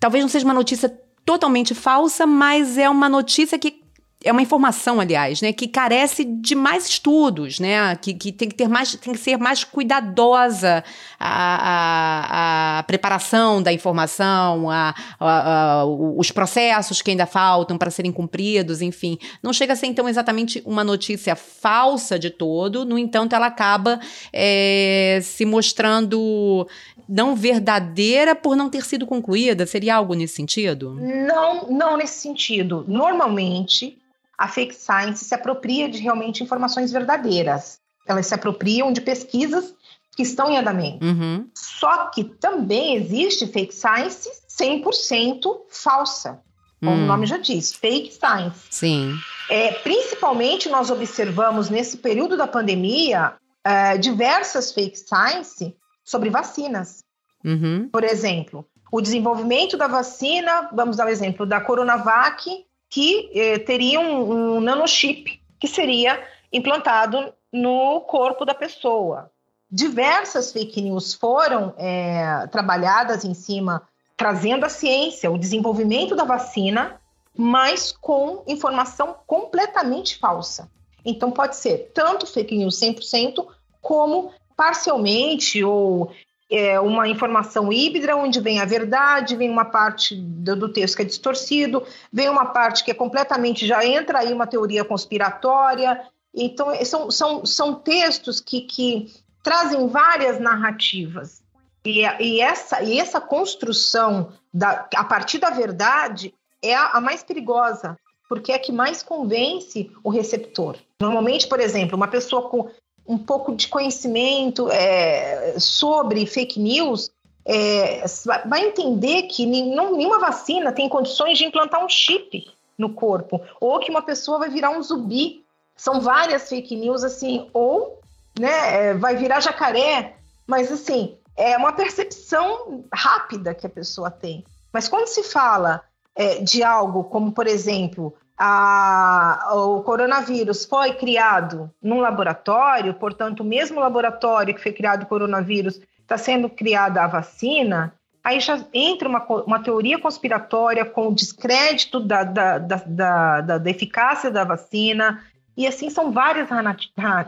Talvez 0.00 0.24
não 0.24 0.28
seja 0.28 0.44
uma 0.44 0.52
notícia 0.52 0.92
totalmente 1.24 1.72
falsa, 1.72 2.26
mas 2.26 2.76
é 2.76 2.90
uma 2.90 3.08
notícia 3.08 3.56
que 3.56 3.79
é 4.22 4.30
uma 4.30 4.42
informação, 4.42 5.00
aliás, 5.00 5.40
né, 5.40 5.50
que 5.50 5.66
carece 5.66 6.24
de 6.24 6.54
mais 6.54 6.86
estudos, 6.86 7.58
né, 7.58 7.96
que, 7.96 8.12
que 8.12 8.30
tem 8.30 8.50
que 8.50 8.54
ter 8.54 8.68
mais, 8.68 8.94
tem 8.96 9.14
que 9.14 9.18
ser 9.18 9.38
mais 9.38 9.64
cuidadosa 9.64 10.84
a, 11.18 12.78
a, 12.78 12.78
a 12.78 12.82
preparação 12.82 13.62
da 13.62 13.72
informação, 13.72 14.68
a, 14.68 14.94
a, 15.18 15.84
os 15.86 16.30
processos 16.30 17.00
que 17.00 17.10
ainda 17.10 17.24
faltam 17.24 17.78
para 17.78 17.90
serem 17.90 18.12
cumpridos, 18.12 18.82
enfim, 18.82 19.18
não 19.42 19.54
chega 19.54 19.72
a 19.72 19.76
ser 19.76 19.86
então 19.86 20.06
exatamente 20.06 20.62
uma 20.66 20.84
notícia 20.84 21.34
falsa 21.34 22.18
de 22.18 22.28
todo. 22.28 22.84
No 22.84 22.98
entanto, 22.98 23.34
ela 23.34 23.46
acaba 23.46 24.00
é, 24.32 25.20
se 25.22 25.46
mostrando 25.46 26.68
não 27.08 27.34
verdadeira 27.34 28.36
por 28.36 28.54
não 28.54 28.68
ter 28.68 28.84
sido 28.84 29.06
concluída. 29.06 29.66
Seria 29.66 29.96
algo 29.96 30.14
nesse 30.14 30.34
sentido? 30.34 30.94
Não, 30.94 31.68
não 31.68 31.96
nesse 31.96 32.20
sentido. 32.20 32.84
Normalmente 32.86 33.99
a 34.40 34.48
fake 34.48 34.74
science 34.74 35.22
se 35.22 35.34
apropria 35.34 35.86
de 35.86 35.98
realmente 35.98 36.42
informações 36.42 36.90
verdadeiras. 36.90 37.78
Elas 38.06 38.26
se 38.26 38.34
apropriam 38.34 38.90
de 38.90 39.02
pesquisas 39.02 39.74
que 40.16 40.22
estão 40.22 40.50
em 40.50 40.56
andamento. 40.56 41.04
Uhum. 41.04 41.46
Só 41.54 42.06
que 42.06 42.24
também 42.24 42.96
existe 42.96 43.46
fake 43.46 43.74
science 43.74 44.26
100% 44.48 45.42
falsa. 45.68 46.40
Como 46.80 46.92
hum. 46.92 47.04
o 47.04 47.06
nome 47.06 47.26
já 47.26 47.36
diz, 47.36 47.74
fake 47.74 48.14
science. 48.14 48.60
Sim. 48.70 49.14
É, 49.50 49.72
principalmente 49.72 50.70
nós 50.70 50.90
observamos 50.90 51.68
nesse 51.68 51.98
período 51.98 52.34
da 52.34 52.46
pandemia 52.46 53.34
é, 53.62 53.98
diversas 53.98 54.72
fake 54.72 54.98
science 54.98 55.76
sobre 56.02 56.30
vacinas. 56.30 57.04
Uhum. 57.44 57.90
Por 57.92 58.04
exemplo, 58.04 58.66
o 58.90 59.02
desenvolvimento 59.02 59.76
da 59.76 59.86
vacina, 59.86 60.70
vamos 60.72 60.96
dar 60.96 61.04
o 61.04 61.08
um 61.08 61.12
exemplo 61.12 61.44
da 61.44 61.60
Coronavac, 61.60 62.64
que 62.90 63.30
eh, 63.32 63.58
teria 63.60 64.00
um, 64.00 64.56
um 64.56 64.60
nanochip 64.60 65.40
que 65.60 65.68
seria 65.68 66.20
implantado 66.52 67.32
no 67.52 68.00
corpo 68.02 68.44
da 68.44 68.54
pessoa. 68.54 69.30
Diversas 69.70 70.52
fake 70.52 70.82
news 70.82 71.14
foram 71.14 71.72
é, 71.78 72.46
trabalhadas 72.48 73.24
em 73.24 73.34
cima, 73.34 73.86
trazendo 74.16 74.66
a 74.66 74.68
ciência, 74.68 75.30
o 75.30 75.38
desenvolvimento 75.38 76.16
da 76.16 76.24
vacina, 76.24 77.00
mas 77.36 77.92
com 77.92 78.42
informação 78.48 79.14
completamente 79.26 80.18
falsa. 80.18 80.68
Então, 81.04 81.30
pode 81.30 81.56
ser 81.56 81.92
tanto 81.94 82.26
fake 82.26 82.56
news 82.58 82.80
100%, 82.80 83.46
como 83.80 84.32
parcialmente 84.56 85.64
ou 85.64 86.10
é, 86.50 86.80
uma 86.80 87.06
informação 87.06 87.72
híbrida, 87.72 88.16
onde 88.16 88.40
vem 88.40 88.60
a 88.60 88.64
verdade, 88.64 89.36
vem 89.36 89.48
uma 89.48 89.64
parte 89.64 90.16
do, 90.16 90.56
do, 90.56 90.68
texto 90.68 90.96
que 90.96 91.02
é 91.02 91.04
distorcido, 91.04 91.84
vem 92.12 92.28
uma 92.28 92.46
parte 92.46 92.82
que 92.82 92.90
é 92.90 92.94
completamente, 92.94 93.66
já 93.66 93.84
entra 93.84 94.18
aí 94.18 94.32
uma 94.32 94.46
teoria 94.46 94.84
conspiratória. 94.84 96.02
Então, 96.34 96.74
são, 96.84 97.10
são, 97.10 97.46
são 97.46 97.74
textos 97.74 98.40
que, 98.40 98.62
que 98.62 99.12
trazem 99.42 99.86
várias 99.86 100.40
narrativas. 100.40 101.40
E, 101.84 102.00
e, 102.20 102.40
essa, 102.40 102.82
e 102.82 102.98
essa 102.98 103.20
construção 103.20 104.32
da, 104.52 104.88
a 104.94 105.04
partir 105.04 105.38
da 105.38 105.50
verdade 105.50 106.34
é 106.62 106.74
a, 106.74 106.88
a 106.88 107.00
mais 107.00 107.22
perigosa, 107.22 107.96
porque 108.28 108.52
é 108.52 108.56
a 108.56 108.60
que 108.60 108.72
mais 108.72 109.02
convence 109.02 109.90
o 110.04 110.10
receptor. 110.10 110.76
Normalmente, 111.00 111.48
por 111.48 111.58
exemplo, 111.60 111.96
uma 111.96 112.08
pessoa 112.08 112.48
com 112.48 112.70
um 113.10 113.18
pouco 113.18 113.56
de 113.56 113.66
conhecimento 113.66 114.70
é, 114.70 115.54
sobre 115.58 116.24
fake 116.26 116.60
news, 116.60 117.10
é, 117.44 118.04
vai 118.46 118.68
entender 118.68 119.24
que 119.24 119.44
nenhuma 119.44 120.20
vacina 120.20 120.70
tem 120.70 120.88
condições 120.88 121.36
de 121.36 121.44
implantar 121.44 121.84
um 121.84 121.88
chip 121.88 122.48
no 122.78 122.94
corpo, 122.94 123.40
ou 123.60 123.80
que 123.80 123.90
uma 123.90 124.02
pessoa 124.02 124.38
vai 124.38 124.48
virar 124.48 124.70
um 124.70 124.80
zumbi. 124.80 125.44
São 125.76 126.00
várias 126.00 126.48
fake 126.48 126.76
news, 126.76 127.02
assim, 127.02 127.48
ou 127.52 127.98
né, 128.38 128.90
é, 128.90 128.94
vai 128.94 129.16
virar 129.16 129.40
jacaré, 129.40 130.14
mas 130.46 130.70
assim, 130.70 131.16
é 131.36 131.56
uma 131.56 131.72
percepção 131.72 132.84
rápida 132.94 133.54
que 133.54 133.66
a 133.66 133.70
pessoa 133.70 134.08
tem. 134.08 134.44
Mas 134.72 134.86
quando 134.86 135.08
se 135.08 135.24
fala 135.24 135.82
é, 136.14 136.36
de 136.38 136.62
algo 136.62 137.02
como, 137.04 137.32
por 137.32 137.48
exemplo, 137.48 138.14
a, 138.42 139.50
o 139.52 139.82
coronavírus 139.82 140.64
foi 140.64 140.94
criado 140.94 141.70
num 141.82 142.00
laboratório, 142.00 142.94
portanto, 142.94 143.40
o 143.40 143.44
mesmo 143.44 143.78
laboratório 143.78 144.54
que 144.54 144.62
foi 144.62 144.72
criado 144.72 145.02
o 145.02 145.06
coronavírus 145.06 145.78
está 146.00 146.16
sendo 146.16 146.48
criada 146.48 147.02
a 147.02 147.06
vacina, 147.06 147.92
aí 148.24 148.40
já 148.40 148.64
entra 148.72 149.06
uma, 149.06 149.22
uma 149.42 149.62
teoria 149.62 149.98
conspiratória 149.98 150.86
com 150.86 151.08
o 151.08 151.14
descrédito 151.14 152.00
da, 152.00 152.24
da, 152.24 152.58
da, 152.58 152.76
da, 152.86 153.58
da 153.58 153.70
eficácia 153.70 154.30
da 154.30 154.42
vacina, 154.42 155.22
e 155.54 155.66
assim 155.66 155.90
são 155.90 156.10
várias 156.10 156.48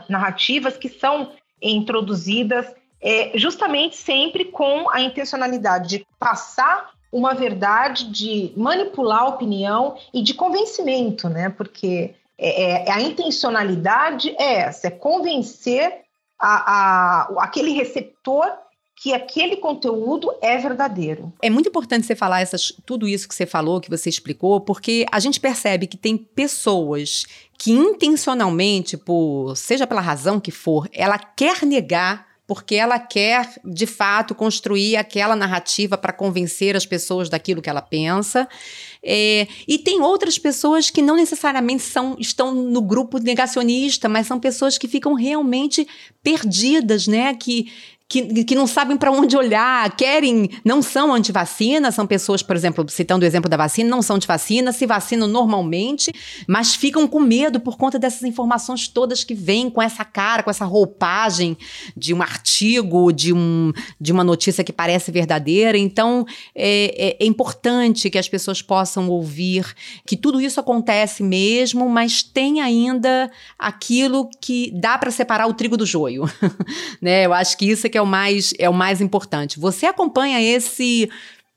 narrativas 0.09 0.77
que 0.77 0.89
são 0.89 1.31
introduzidas 1.61 2.65
é, 2.99 3.37
justamente 3.37 3.97
sempre 3.97 4.45
com 4.45 4.89
a 4.89 4.99
intencionalidade 4.99 5.89
de 5.89 6.07
passar 6.17 6.89
uma 7.13 7.35
verdade 7.35 8.09
de 8.09 8.51
manipular 8.57 9.21
a 9.21 9.27
opinião 9.27 9.95
e 10.11 10.23
de 10.23 10.33
convencimento, 10.33 11.29
né? 11.29 11.47
Porque 11.49 12.15
é, 12.37 12.87
é, 12.87 12.91
a 12.91 12.99
intencionalidade 12.99 14.35
é 14.39 14.55
essa, 14.61 14.87
é 14.87 14.91
convencer 14.91 16.01
a, 16.39 17.27
a, 17.37 17.43
aquele 17.43 17.71
receptor 17.71 18.51
que 18.95 19.13
aquele 19.13 19.57
conteúdo 19.57 20.33
é 20.41 20.57
verdadeiro. 20.57 21.31
É 21.41 21.49
muito 21.49 21.69
importante 21.69 22.07
você 22.07 22.15
falar 22.15 22.41
essas, 22.41 22.73
tudo 22.85 23.07
isso 23.07 23.27
que 23.27 23.35
você 23.35 23.45
falou, 23.45 23.81
que 23.81 23.89
você 23.89 24.09
explicou, 24.09 24.61
porque 24.61 25.05
a 25.11 25.19
gente 25.19 25.39
percebe 25.39 25.87
que 25.87 25.97
tem 25.97 26.17
pessoas 26.17 27.25
que 27.57 27.71
intencionalmente, 27.71 28.97
por 28.97 29.55
seja 29.55 29.85
pela 29.85 30.01
razão 30.01 30.39
que 30.39 30.51
for, 30.51 30.87
ela 30.93 31.19
quer 31.19 31.63
negar 31.63 32.32
porque 32.45 32.75
ela 32.75 32.99
quer, 32.99 33.49
de 33.63 33.85
fato, 33.85 34.35
construir 34.35 34.97
aquela 34.97 35.35
narrativa 35.35 35.97
para 35.97 36.11
convencer 36.11 36.75
as 36.75 36.85
pessoas 36.85 37.29
daquilo 37.29 37.61
que 37.61 37.69
ela 37.69 37.81
pensa. 37.81 38.47
É, 39.01 39.47
e 39.67 39.77
tem 39.77 40.01
outras 40.01 40.37
pessoas 40.37 40.89
que 40.89 41.01
não 41.01 41.15
necessariamente 41.15 41.83
são, 41.83 42.15
estão 42.19 42.53
no 42.53 42.81
grupo 42.81 43.17
negacionista, 43.17 44.09
mas 44.09 44.27
são 44.27 44.39
pessoas 44.39 44.77
que 44.77 44.87
ficam 44.87 45.13
realmente 45.13 45.87
perdidas, 46.21 47.07
né? 47.07 47.33
Que 47.33 47.71
que, 48.13 48.43
que 48.43 48.53
não 48.53 48.67
sabem 48.67 48.95
para 48.95 49.11
onde 49.11 49.35
olhar, 49.35 49.89
querem, 49.95 50.47
não 50.63 50.83
são 50.83 51.11
antivacina, 51.11 51.91
são 51.91 52.05
pessoas, 52.05 52.43
por 52.43 52.55
exemplo, 52.55 52.85
citando 52.87 53.25
o 53.25 53.27
exemplo 53.27 53.49
da 53.49 53.57
vacina, 53.57 53.89
não 53.89 54.03
são 54.03 54.17
antivacina, 54.17 54.71
se 54.71 54.85
vacinam 54.85 55.27
normalmente, 55.27 56.13
mas 56.47 56.75
ficam 56.75 57.07
com 57.07 57.19
medo 57.19 57.59
por 57.59 57.75
conta 57.75 57.97
dessas 57.97 58.21
informações 58.21 58.87
todas 58.87 59.23
que 59.23 59.33
vêm 59.33 59.67
com 59.67 59.81
essa 59.81 60.05
cara, 60.05 60.43
com 60.43 60.51
essa 60.51 60.63
roupagem 60.63 61.57
de 61.97 62.13
um 62.13 62.21
artigo, 62.21 63.11
de, 63.11 63.33
um, 63.33 63.73
de 63.99 64.11
uma 64.11 64.23
notícia 64.23 64.63
que 64.63 64.71
parece 64.71 65.11
verdadeira. 65.11 65.75
Então, 65.75 66.23
é, 66.53 67.15
é, 67.17 67.17
é 67.19 67.25
importante 67.25 68.11
que 68.11 68.19
as 68.19 68.29
pessoas 68.29 68.61
possam 68.61 69.09
ouvir 69.09 69.73
que 70.05 70.15
tudo 70.15 70.39
isso 70.39 70.59
acontece 70.59 71.23
mesmo, 71.23 71.89
mas 71.89 72.21
tem 72.21 72.61
ainda 72.61 73.31
aquilo 73.57 74.29
que 74.39 74.71
dá 74.75 74.99
para 74.99 75.09
separar 75.09 75.47
o 75.47 75.53
trigo 75.55 75.75
do 75.75 75.85
joio. 75.85 76.29
né? 77.01 77.25
Eu 77.25 77.33
acho 77.33 77.57
que 77.57 77.65
isso 77.65 77.87
é 77.87 77.89
que 77.89 77.97
é 77.97 78.02
o 78.03 78.05
mais, 78.05 78.53
é 78.59 78.69
o 78.69 78.73
mais 78.73 79.01
importante. 79.01 79.59
Você 79.59 79.85
acompanha 79.85 80.41
esse, 80.41 81.09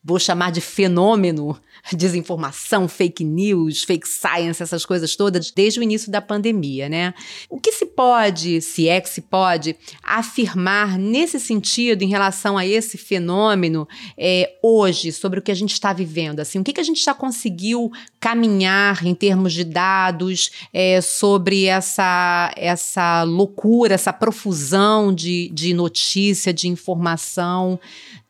vou 0.02 0.18
chamar 0.18 0.52
de 0.52 0.60
fenômeno, 0.60 1.58
desinformação, 1.96 2.88
fake 2.88 3.24
news, 3.24 3.84
fake 3.84 4.08
science, 4.08 4.62
essas 4.62 4.84
coisas 4.84 5.14
todas, 5.14 5.50
desde 5.50 5.78
o 5.78 5.82
início 5.82 6.10
da 6.10 6.20
pandemia, 6.20 6.88
né? 6.88 7.14
O 7.48 7.60
que 7.60 7.72
se 7.72 7.86
pode, 7.86 8.60
se 8.60 8.88
é 8.88 9.00
que 9.00 9.08
se 9.08 9.22
pode, 9.22 9.76
afirmar 10.02 10.98
nesse 10.98 11.38
sentido 11.38 12.02
em 12.02 12.08
relação 12.08 12.56
a 12.56 12.66
esse 12.66 12.96
fenômeno 12.96 13.86
é, 14.16 14.54
hoje, 14.62 15.12
sobre 15.12 15.38
o 15.38 15.42
que 15.42 15.52
a 15.52 15.56
gente 15.56 15.72
está 15.72 15.92
vivendo? 15.92 16.40
Assim, 16.40 16.58
o 16.58 16.64
que, 16.64 16.72
que 16.72 16.80
a 16.80 16.84
gente 16.84 17.02
já 17.02 17.14
conseguiu 17.14 17.90
caminhar 18.18 19.06
em 19.06 19.14
termos 19.14 19.52
de 19.52 19.64
dados 19.64 20.50
é, 20.72 21.00
sobre 21.00 21.66
essa, 21.66 22.52
essa 22.56 23.22
loucura, 23.22 23.94
essa 23.94 24.12
profusão 24.12 25.14
de, 25.14 25.50
de 25.52 25.72
notícia, 25.72 26.52
de 26.52 26.68
informação 26.68 27.78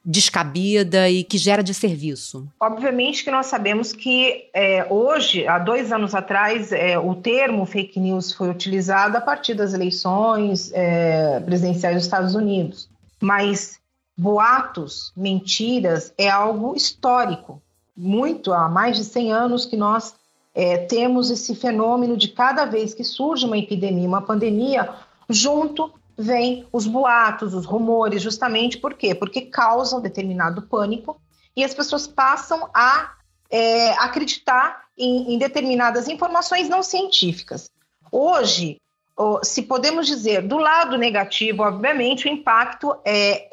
descabida 0.06 1.10
e 1.10 1.24
que 1.24 1.36
gera 1.36 1.64
de 1.64 1.74
serviço? 1.74 2.46
Obviamente 2.60 3.24
que 3.24 3.30
nós 3.30 3.46
sabemos 3.46 3.92
que 3.92 4.48
é, 4.54 4.86
hoje, 4.88 5.48
há 5.48 5.58
dois 5.58 5.90
anos 5.90 6.14
atrás, 6.14 6.70
é, 6.70 6.96
o 6.96 7.16
termo 7.16 7.66
fake 7.66 7.98
news 7.98 8.32
foi 8.32 8.48
utilizado 8.48 9.16
a 9.16 9.20
partir 9.20 9.54
das 9.54 9.74
eleições 9.74 10.70
é, 10.72 11.40
presidenciais 11.40 11.96
dos 11.96 12.04
Estados 12.04 12.36
Unidos. 12.36 12.88
Mas 13.20 13.80
boatos, 14.16 15.12
mentiras, 15.16 16.12
é 16.16 16.28
algo 16.28 16.76
histórico. 16.76 17.60
Muito, 17.96 18.52
há 18.52 18.68
mais 18.68 18.96
de 18.96 19.04
100 19.04 19.32
anos 19.32 19.66
que 19.66 19.76
nós 19.76 20.14
é, 20.54 20.78
temos 20.78 21.30
esse 21.30 21.54
fenômeno 21.56 22.16
de 22.16 22.28
cada 22.28 22.64
vez 22.64 22.94
que 22.94 23.02
surge 23.02 23.44
uma 23.44 23.58
epidemia, 23.58 24.06
uma 24.06 24.22
pandemia, 24.22 24.88
junto 25.28 25.92
vem 26.16 26.66
os 26.72 26.86
boatos, 26.86 27.54
os 27.54 27.66
rumores, 27.66 28.22
justamente 28.22 28.78
por 28.78 28.94
quê? 28.94 29.14
Porque 29.14 29.42
causam 29.42 30.00
determinado 30.00 30.62
pânico 30.62 31.20
e 31.54 31.62
as 31.64 31.74
pessoas 31.74 32.06
passam 32.06 32.68
a 32.74 33.14
é, 33.50 33.92
acreditar 33.92 34.84
em, 34.96 35.34
em 35.34 35.38
determinadas 35.38 36.08
informações 36.08 36.68
não 36.68 36.82
científicas. 36.82 37.70
Hoje, 38.10 38.80
se 39.42 39.62
podemos 39.62 40.06
dizer, 40.06 40.42
do 40.42 40.58
lado 40.58 40.98
negativo, 40.98 41.62
obviamente, 41.62 42.26
o 42.26 42.30
impacto 42.30 42.94
é, 43.04 43.48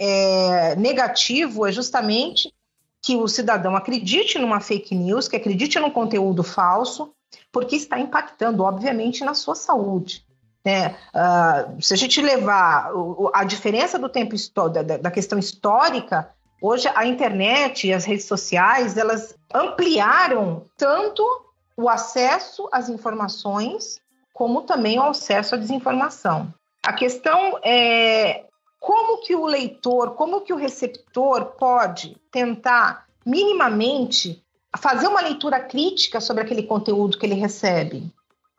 é, 0.71 0.75
negativo 0.75 1.65
é 1.65 1.71
justamente 1.71 2.53
que 3.01 3.15
o 3.15 3.27
cidadão 3.27 3.75
acredite 3.75 4.39
numa 4.39 4.59
fake 4.59 4.95
news, 4.95 5.27
que 5.27 5.35
acredite 5.35 5.79
num 5.79 5.89
conteúdo 5.89 6.43
falso, 6.43 7.13
porque 7.51 7.75
está 7.75 7.99
impactando, 7.99 8.63
obviamente, 8.63 9.23
na 9.23 9.33
sua 9.33 9.55
saúde. 9.55 10.25
Né? 10.65 10.95
Uh, 11.13 11.81
se 11.81 11.93
a 11.93 11.97
gente 11.97 12.21
levar 12.21 12.91
a 13.33 13.43
diferença 13.43 13.99
do 13.99 14.07
tempo 14.07 14.33
da, 14.71 14.81
da 14.97 15.11
questão 15.11 15.37
histórica, 15.37 16.29
hoje 16.61 16.89
a 16.95 17.05
internet 17.05 17.87
e 17.87 17.93
as 17.93 18.05
redes 18.05 18.25
sociais 18.25 18.97
elas 18.97 19.35
ampliaram 19.53 20.63
tanto 20.77 21.23
o 21.75 21.89
acesso 21.89 22.69
às 22.71 22.87
informações 22.87 23.99
como 24.33 24.61
também 24.61 24.97
o 24.99 25.03
acesso 25.03 25.55
à 25.55 25.57
desinformação. 25.57 26.53
A 26.81 26.93
questão 26.93 27.59
é 27.63 28.45
como 28.79 29.21
que 29.21 29.35
o 29.35 29.45
leitor, 29.45 30.15
como 30.15 30.41
que 30.41 30.51
o 30.51 30.57
receptor 30.57 31.45
pode 31.57 32.17
tentar 32.31 33.05
minimamente 33.25 34.43
fazer 34.77 35.07
uma 35.07 35.21
leitura 35.21 35.59
crítica 35.59 36.19
sobre 36.19 36.43
aquele 36.43 36.63
conteúdo 36.63 37.17
que 37.17 37.25
ele 37.25 37.35
recebe. 37.35 38.11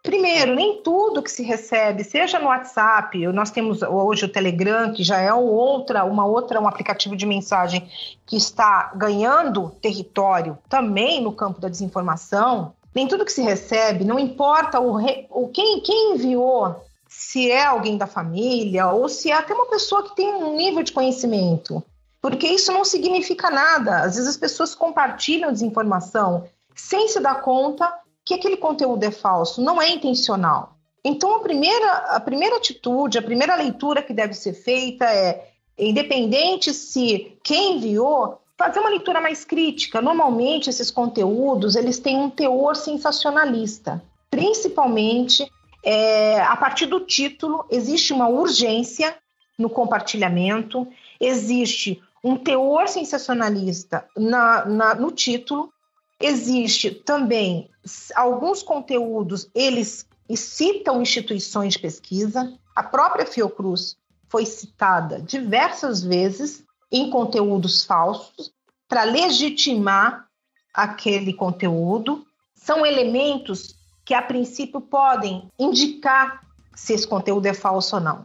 Primeiro, 0.04 0.54
nem 0.54 0.82
tudo 0.82 1.22
que 1.22 1.32
se 1.32 1.42
recebe, 1.42 2.04
seja 2.04 2.38
no 2.38 2.48
WhatsApp, 2.48 3.26
nós 3.28 3.50
temos 3.50 3.80
hoje 3.80 4.26
o 4.26 4.28
Telegram, 4.28 4.92
que 4.92 5.02
já 5.02 5.18
é 5.18 5.32
outra, 5.32 6.04
uma 6.04 6.26
outra, 6.26 6.60
um 6.60 6.68
aplicativo 6.68 7.16
de 7.16 7.24
mensagem 7.24 7.88
que 8.26 8.36
está 8.36 8.92
ganhando 8.94 9.70
território 9.80 10.58
também 10.68 11.22
no 11.22 11.32
campo 11.32 11.58
da 11.58 11.70
desinformação. 11.70 12.74
Nem 12.94 13.08
tudo 13.08 13.24
que 13.24 13.32
se 13.32 13.40
recebe, 13.40 14.04
não 14.04 14.18
importa 14.18 14.78
o, 14.78 14.94
re, 14.94 15.26
o 15.30 15.48
quem, 15.48 15.80
quem 15.80 16.16
enviou, 16.16 16.84
se 17.08 17.50
é 17.50 17.64
alguém 17.64 17.96
da 17.96 18.06
família 18.06 18.88
ou 18.88 19.08
se 19.08 19.30
é 19.30 19.34
até 19.34 19.54
uma 19.54 19.70
pessoa 19.70 20.02
que 20.02 20.14
tem 20.14 20.34
um 20.34 20.54
nível 20.54 20.82
de 20.82 20.92
conhecimento. 20.92 21.82
Porque 22.20 22.46
isso 22.46 22.70
não 22.70 22.84
significa 22.84 23.50
nada. 23.50 24.00
Às 24.00 24.16
vezes 24.16 24.28
as 24.28 24.36
pessoas 24.36 24.74
compartilham 24.74 25.50
desinformação 25.50 26.44
sem 26.74 27.08
se 27.08 27.20
dar 27.20 27.40
conta 27.40 28.03
que 28.24 28.34
aquele 28.34 28.56
conteúdo 28.56 29.04
é 29.04 29.10
falso, 29.10 29.60
não 29.62 29.80
é 29.80 29.90
intencional. 29.90 30.76
Então 31.04 31.36
a 31.36 31.40
primeira, 31.40 31.92
a 32.10 32.20
primeira 32.20 32.56
atitude, 32.56 33.18
a 33.18 33.22
primeira 33.22 33.54
leitura 33.54 34.02
que 34.02 34.14
deve 34.14 34.32
ser 34.32 34.54
feita 34.54 35.04
é, 35.04 35.50
independente 35.78 36.72
se 36.72 37.36
quem 37.42 37.76
enviou 37.76 38.40
fazer 38.56 38.80
uma 38.80 38.88
leitura 38.88 39.20
mais 39.20 39.44
crítica. 39.44 40.00
Normalmente 40.00 40.70
esses 40.70 40.90
conteúdos 40.90 41.76
eles 41.76 41.98
têm 41.98 42.18
um 42.18 42.30
teor 42.30 42.74
sensacionalista, 42.74 44.02
principalmente 44.30 45.46
é, 45.84 46.40
a 46.40 46.56
partir 46.56 46.86
do 46.86 47.00
título 47.00 47.66
existe 47.70 48.14
uma 48.14 48.28
urgência 48.28 49.14
no 49.58 49.68
compartilhamento, 49.68 50.88
existe 51.20 52.02
um 52.22 52.36
teor 52.36 52.88
sensacionalista 52.88 54.08
na, 54.16 54.64
na, 54.64 54.94
no 54.94 55.10
título, 55.12 55.70
existe 56.18 56.90
também 56.90 57.68
alguns 58.14 58.62
conteúdos 58.62 59.48
eles 59.54 60.06
citam 60.34 61.02
instituições 61.02 61.74
de 61.74 61.78
pesquisa. 61.78 62.52
A 62.74 62.82
própria 62.82 63.26
Fiocruz 63.26 63.96
foi 64.28 64.46
citada 64.46 65.20
diversas 65.20 66.02
vezes 66.02 66.64
em 66.90 67.10
conteúdos 67.10 67.84
falsos 67.84 68.52
para 68.88 69.04
legitimar 69.04 70.26
aquele 70.72 71.32
conteúdo. 71.32 72.26
São 72.54 72.84
elementos 72.84 73.76
que, 74.04 74.14
a 74.14 74.22
princípio, 74.22 74.80
podem 74.80 75.50
indicar 75.58 76.42
se 76.74 76.92
esse 76.92 77.06
conteúdo 77.06 77.46
é 77.46 77.54
falso 77.54 77.96
ou 77.96 78.02
não. 78.02 78.24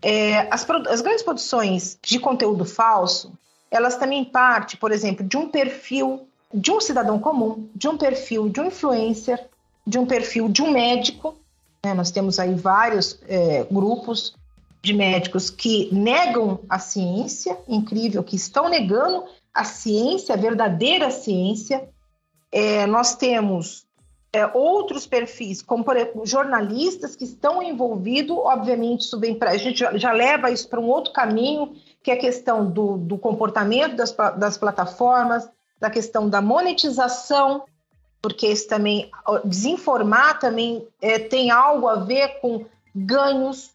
É, 0.00 0.52
as, 0.52 0.68
as 0.88 1.00
grandes 1.00 1.22
produções 1.22 1.98
de 2.00 2.20
conteúdo 2.20 2.64
falso, 2.64 3.32
elas 3.70 3.96
também 3.96 4.24
partem, 4.24 4.78
por 4.78 4.92
exemplo, 4.92 5.26
de 5.26 5.36
um 5.36 5.48
perfil 5.48 6.27
de 6.52 6.70
um 6.70 6.80
cidadão 6.80 7.18
comum, 7.18 7.68
de 7.74 7.88
um 7.88 7.96
perfil 7.96 8.48
de 8.48 8.60
um 8.60 8.66
influencer, 8.66 9.48
de 9.86 9.98
um 9.98 10.06
perfil 10.06 10.48
de 10.48 10.62
um 10.62 10.70
médico. 10.70 11.36
Né? 11.84 11.94
Nós 11.94 12.10
temos 12.10 12.38
aí 12.38 12.54
vários 12.54 13.18
é, 13.28 13.64
grupos 13.70 14.34
de 14.82 14.92
médicos 14.92 15.50
que 15.50 15.92
negam 15.92 16.60
a 16.68 16.78
ciência, 16.78 17.58
incrível, 17.68 18.22
que 18.22 18.36
estão 18.36 18.68
negando 18.68 19.24
a 19.52 19.64
ciência, 19.64 20.34
a 20.34 20.38
verdadeira 20.38 21.10
ciência. 21.10 21.88
É, 22.50 22.86
nós 22.86 23.16
temos 23.16 23.86
é, 24.32 24.46
outros 24.46 25.06
perfis, 25.06 25.62
como 25.62 25.84
por 25.84 25.96
exemplo, 25.96 26.26
jornalistas 26.26 27.16
que 27.16 27.24
estão 27.24 27.62
envolvidos, 27.62 28.36
obviamente 28.36 29.00
isso 29.00 29.18
vem 29.18 29.34
para 29.34 29.50
a 29.50 29.56
gente 29.56 29.80
já, 29.80 29.96
já, 29.96 30.12
leva 30.12 30.50
isso 30.50 30.68
para 30.68 30.80
um 30.80 30.86
outro 30.86 31.12
caminho, 31.12 31.74
que 32.02 32.10
é 32.10 32.14
a 32.14 32.18
questão 32.18 32.70
do, 32.70 32.98
do 32.98 33.18
comportamento 33.18 33.96
das, 33.96 34.14
das 34.36 34.56
plataformas, 34.56 35.48
da 35.80 35.90
questão 35.90 36.28
da 36.28 36.40
monetização, 36.40 37.64
porque 38.20 38.48
isso 38.48 38.66
também 38.68 39.10
desinformar 39.44 40.38
também 40.38 40.86
é, 41.00 41.18
tem 41.18 41.50
algo 41.50 41.86
a 41.86 41.96
ver 41.96 42.40
com 42.40 42.64
ganhos 42.94 43.70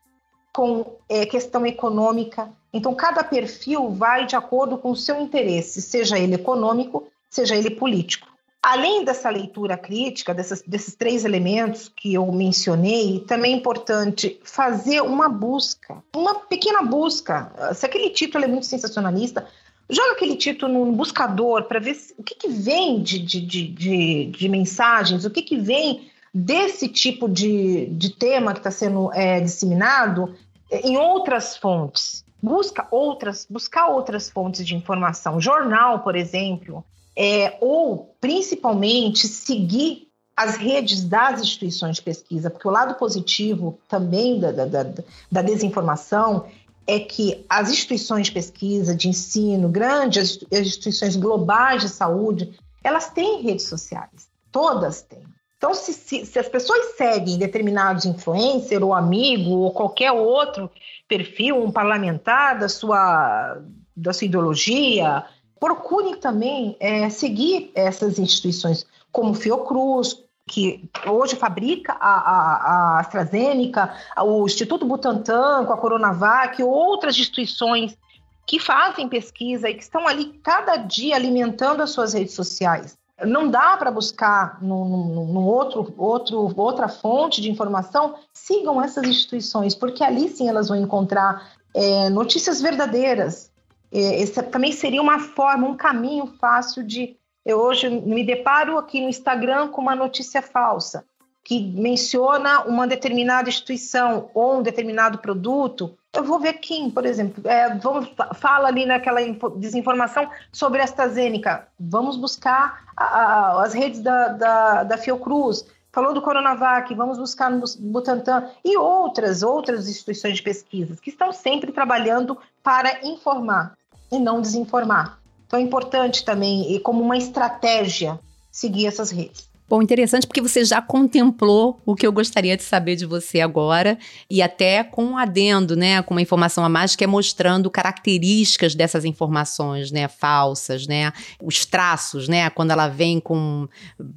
com 0.53 0.97
é, 1.09 1.25
questão 1.25 1.65
econômica. 1.65 2.49
Então, 2.71 2.93
cada 2.93 3.23
perfil 3.23 3.89
vai 3.89 4.25
de 4.25 4.35
acordo 4.35 4.77
com 4.77 4.91
o 4.91 4.95
seu 4.95 5.19
interesse, 5.19 5.81
seja 5.81 6.19
ele 6.19 6.35
econômico, 6.35 7.07
seja 7.29 7.55
ele 7.55 7.71
político. 7.71 8.27
Além 8.61 9.03
dessa 9.03 9.29
leitura 9.29 9.77
crítica, 9.77 10.33
dessas, 10.33 10.61
desses 10.61 10.95
três 10.95 11.25
elementos 11.25 11.89
que 11.89 12.13
eu 12.13 12.31
mencionei, 12.31 13.19
também 13.27 13.53
é 13.53 13.57
importante 13.57 14.39
fazer 14.43 15.01
uma 15.01 15.27
busca, 15.27 16.01
uma 16.15 16.35
pequena 16.35 16.81
busca. 16.81 17.51
Se 17.73 17.85
aquele 17.85 18.09
título 18.11 18.45
é 18.45 18.47
muito 18.47 18.65
sensacionalista, 18.65 19.45
joga 19.93 20.13
aquele 20.13 20.35
título 20.35 20.85
no 20.85 20.91
buscador 20.91 21.63
para 21.63 21.79
ver 21.79 21.97
o 22.17 22.23
que, 22.23 22.35
que 22.35 22.47
vem 22.47 23.01
de, 23.01 23.19
de, 23.19 23.41
de, 23.41 24.25
de, 24.27 24.49
mensagens, 24.49 25.25
o 25.25 25.29
que, 25.29 25.41
que 25.41 25.57
vem 25.57 26.09
desse 26.33 26.87
tipo 26.87 27.29
de, 27.29 27.87
de 27.87 28.09
tema 28.09 28.53
que 28.53 28.59
está 28.59 28.71
sendo 28.71 29.13
é, 29.13 29.39
disseminado 29.39 30.35
é, 30.69 30.87
em 30.87 30.97
outras 30.97 31.55
fontes. 31.57 32.25
Busca 32.41 32.87
outras, 32.91 33.47
buscar 33.49 33.87
outras 33.87 34.29
fontes 34.29 34.65
de 34.65 34.75
informação, 34.75 35.39
jornal, 35.39 35.99
por 35.99 36.15
exemplo, 36.15 36.83
é, 37.15 37.57
ou 37.61 38.15
principalmente 38.19 39.27
seguir 39.27 40.07
as 40.35 40.57
redes 40.57 41.03
das 41.03 41.41
instituições 41.41 41.97
de 41.97 42.01
pesquisa, 42.01 42.49
porque 42.49 42.67
o 42.67 42.71
lado 42.71 42.95
positivo 42.95 43.79
também 43.87 44.39
da, 44.39 44.51
da, 44.51 44.65
da, 44.65 44.85
da 45.31 45.41
desinformação 45.41 46.45
é 46.85 46.99
que 46.99 47.45
as 47.49 47.69
instituições 47.69 48.27
de 48.27 48.33
pesquisa, 48.33 48.95
de 48.95 49.07
ensino, 49.07 49.69
grandes 49.69 50.39
instituições 50.51 51.15
globais 51.15 51.81
de 51.81 51.89
saúde, 51.89 52.53
elas 52.83 53.09
têm 53.09 53.41
redes 53.41 53.65
sociais, 53.67 54.29
todas 54.51 55.01
têm. 55.01 55.23
Então, 55.57 55.73
se, 55.73 55.93
se, 55.93 56.25
se 56.25 56.37
as 56.37 56.49
pessoas 56.49 56.97
seguem 56.97 57.37
determinados 57.37 58.05
influencer 58.05 58.83
ou 58.83 58.93
amigo 58.93 59.59
ou 59.59 59.71
qualquer 59.71 60.11
outro 60.11 60.69
perfil, 61.07 61.63
um 61.63 61.71
parlamentar 61.71 62.59
da 62.59 62.67
sua, 62.67 63.61
da 63.95 64.11
sua 64.11 64.25
ideologia, 64.25 65.23
procurem 65.57 66.17
também 66.17 66.75
é, 66.81 67.09
seguir 67.09 67.71
essas 67.73 68.19
instituições, 68.19 68.85
como 69.09 69.33
Fiocruz, 69.33 70.21
que 70.47 70.89
hoje 71.07 71.35
fabrica 71.35 71.93
a, 71.93 72.15
a, 72.17 72.55
a, 72.55 72.99
AstraZeneca, 72.99 73.93
o 74.21 74.45
Instituto 74.45 74.85
Butantan 74.85 75.65
com 75.65 75.73
a 75.73 75.77
Coronavac, 75.77 76.61
outras 76.61 77.17
instituições 77.17 77.97
que 78.45 78.59
fazem 78.59 79.07
pesquisa 79.07 79.69
e 79.69 79.73
que 79.73 79.83
estão 79.83 80.07
ali 80.07 80.33
cada 80.43 80.75
dia 80.77 81.15
alimentando 81.15 81.81
as 81.81 81.91
suas 81.91 82.13
redes 82.13 82.33
sociais. 82.33 82.97
Não 83.25 83.47
dá 83.47 83.77
para 83.77 83.91
buscar 83.91 84.61
num, 84.61 85.37
outro, 85.37 85.93
outro, 85.97 86.51
outra 86.57 86.89
fonte 86.89 87.41
de 87.41 87.49
informação. 87.49 88.15
Sigam 88.33 88.81
essas 88.81 89.05
instituições, 89.05 89.75
porque 89.75 90.03
ali 90.03 90.27
sim 90.27 90.49
elas 90.49 90.67
vão 90.67 90.77
encontrar 90.77 91.53
é, 91.73 92.09
notícias 92.09 92.61
verdadeiras. 92.61 93.51
É, 93.91 94.21
esse 94.21 94.41
também 94.43 94.71
seria 94.71 95.01
uma 95.01 95.19
forma, 95.19 95.67
um 95.67 95.77
caminho 95.77 96.27
fácil 96.39 96.83
de. 96.83 97.15
Eu 97.45 97.59
hoje 97.59 97.89
me 97.89 98.25
deparo 98.25 98.77
aqui 98.77 99.01
no 99.01 99.09
Instagram 99.09 99.67
com 99.69 99.81
uma 99.81 99.95
notícia 99.95 100.41
falsa 100.41 101.05
que 101.43 101.59
menciona 101.59 102.61
uma 102.61 102.87
determinada 102.87 103.49
instituição 103.49 104.29
ou 104.33 104.59
um 104.59 104.63
determinado 104.63 105.17
produto, 105.17 105.97
eu 106.13 106.23
vou 106.23 106.39
ver 106.39 106.53
quem, 106.53 106.89
por 106.89 107.05
exemplo, 107.05 107.45
é, 107.45 107.75
vamos, 107.75 108.09
fala 108.35 108.69
ali 108.69 108.85
naquela 108.85 109.19
desinformação 109.57 110.29
sobre 110.51 110.79
a 110.79 110.85
AstraZeneca, 110.85 111.67
vamos 111.77 112.15
buscar 112.15 112.85
a, 112.95 113.03
a, 113.03 113.63
as 113.63 113.73
redes 113.73 113.99
da, 113.99 114.27
da, 114.29 114.83
da 114.83 114.97
Fiocruz, 114.97 115.65
falou 115.91 116.13
do 116.13 116.21
Coronavac, 116.21 116.93
vamos 116.95 117.17
buscar 117.17 117.51
no 117.51 117.65
Butantan. 117.79 118.49
E 118.63 118.77
outras, 118.77 119.43
outras 119.43 119.89
instituições 119.89 120.37
de 120.37 120.43
pesquisa 120.43 120.95
que 121.01 121.09
estão 121.09 121.33
sempre 121.33 121.71
trabalhando 121.71 122.37
para 122.61 123.05
informar 123.05 123.75
e 124.11 124.17
não 124.19 124.39
desinformar. 124.39 125.19
Então 125.53 125.61
é 125.61 125.63
importante 125.63 126.25
também, 126.25 126.73
e 126.73 126.79
como 126.79 127.03
uma 127.03 127.15
estratégia 127.15 128.19
seguir 128.51 128.87
essas 128.87 129.11
redes. 129.11 129.47
Bom, 129.69 129.83
interessante 129.83 130.25
porque 130.25 130.41
você 130.41 130.65
já 130.65 130.81
contemplou 130.81 131.79
o 131.85 131.95
que 131.95 132.07
eu 132.07 132.11
gostaria 132.11 132.57
de 132.57 132.63
saber 132.63 132.95
de 132.95 133.05
você 133.05 133.39
agora 133.39 133.97
e 134.27 134.41
até 134.41 134.83
com 134.83 135.05
um 135.05 135.17
adendo, 135.17 135.75
né, 135.75 136.01
com 136.01 136.15
uma 136.15 136.21
informação 136.21 136.65
a 136.65 136.69
mais 136.69 136.95
que 136.95 137.03
é 137.03 137.07
mostrando 137.07 137.69
características 137.69 138.73
dessas 138.73 139.05
informações, 139.05 139.91
né, 139.91 140.07
falsas, 140.07 140.87
né, 140.87 141.13
os 141.41 141.67
traços, 141.67 142.27
né, 142.27 142.49
quando 142.49 142.71
ela 142.71 142.87
vem 142.87 143.19
com 143.19 143.67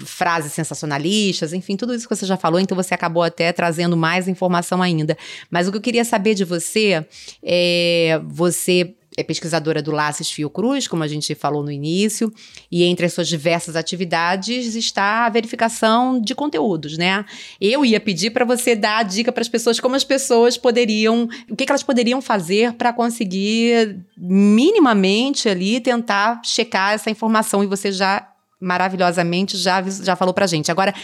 frases 0.05 0.53
sensacionalistas, 0.53 1.53
enfim, 1.53 1.77
tudo 1.77 1.94
isso 1.94 2.09
que 2.09 2.16
você 2.16 2.25
já 2.25 2.38
falou, 2.38 2.59
então 2.59 2.75
você 2.75 2.94
acabou 2.94 3.22
até 3.22 3.53
trazendo 3.53 3.94
mais 3.96 4.27
informação 4.27 4.81
ainda. 4.81 5.18
Mas 5.51 5.68
o 5.68 5.70
que 5.70 5.77
eu 5.77 5.83
queria 5.83 6.05
saber 6.05 6.35
de 6.35 6.44
você 6.44 7.07
é 7.42 8.18
você 8.25 8.94
é 9.16 9.22
pesquisadora 9.22 9.81
do 9.81 9.90
Laces 9.90 10.31
Fiocruz, 10.31 10.87
como 10.87 11.02
a 11.02 11.09
gente 11.09 11.35
falou 11.35 11.62
no 11.62 11.70
início, 11.70 12.33
e 12.70 12.85
entre 12.85 13.07
as 13.07 13.12
suas 13.12 13.29
diversas 13.29 13.74
atividades 13.74 14.74
está 14.74 15.26
a 15.26 15.29
verificação 15.31 16.20
de 16.20 16.35
conteúdos, 16.35 16.98
né? 16.98 17.24
Eu 17.61 17.85
ia 17.85 17.98
pedir 17.98 18.31
para 18.31 18.44
você 18.44 18.76
dar 18.76 18.98
a 18.98 19.02
dica 19.02 19.33
para 19.33 19.40
as 19.40 19.48
pessoas 19.48 19.81
como 19.81 19.94
as 19.94 20.05
pessoas 20.05 20.57
poderiam, 20.59 21.29
o 21.50 21.57
que, 21.57 21.64
que 21.64 21.72
elas 21.72 21.83
poderiam 21.83 22.20
fazer 22.20 22.74
para 22.74 22.92
conseguir 22.92 24.00
minimamente 24.16 25.48
ali 25.48 25.81
tentar 25.81 26.40
checar 26.44 26.94
essa 26.94 27.11
informação 27.11 27.64
e 27.64 27.66
você 27.66 27.90
já 27.90 28.29
maravilhosamente 28.61 29.57
já 29.57 29.83
já 29.83 30.16
falou 30.16 30.35
para 30.35 30.46
gente. 30.46 30.70
Agora 30.70 30.94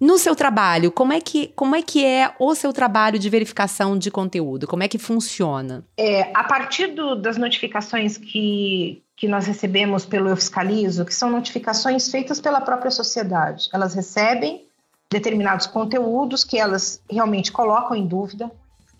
no 0.00 0.16
seu 0.16 0.34
trabalho, 0.34 0.90
como 0.90 1.12
é 1.12 1.20
que, 1.20 1.48
como 1.48 1.76
é, 1.76 1.82
que 1.82 2.04
é 2.04 2.34
o 2.38 2.54
seu 2.54 2.72
trabalho 2.72 3.18
de 3.18 3.28
verificação 3.28 3.98
de 3.98 4.10
conteúdo? 4.10 4.66
Como 4.66 4.82
é 4.82 4.88
que 4.88 4.98
funciona? 4.98 5.84
É, 5.96 6.30
a 6.34 6.42
partir 6.44 6.88
do, 6.88 7.14
das 7.14 7.36
notificações 7.36 8.16
que, 8.16 9.02
que 9.14 9.28
nós 9.28 9.46
recebemos 9.46 10.06
pelo 10.06 10.30
Eu 10.30 10.36
Fiscalizo, 10.36 11.04
que 11.04 11.14
são 11.14 11.30
notificações 11.30 12.10
feitas 12.10 12.40
pela 12.40 12.62
própria 12.62 12.90
sociedade, 12.90 13.68
elas 13.74 13.94
recebem 13.94 14.66
determinados 15.12 15.66
conteúdos 15.66 16.44
que 16.44 16.56
elas 16.56 17.02
realmente 17.10 17.52
colocam 17.52 17.94
em 17.96 18.06
dúvida 18.06 18.50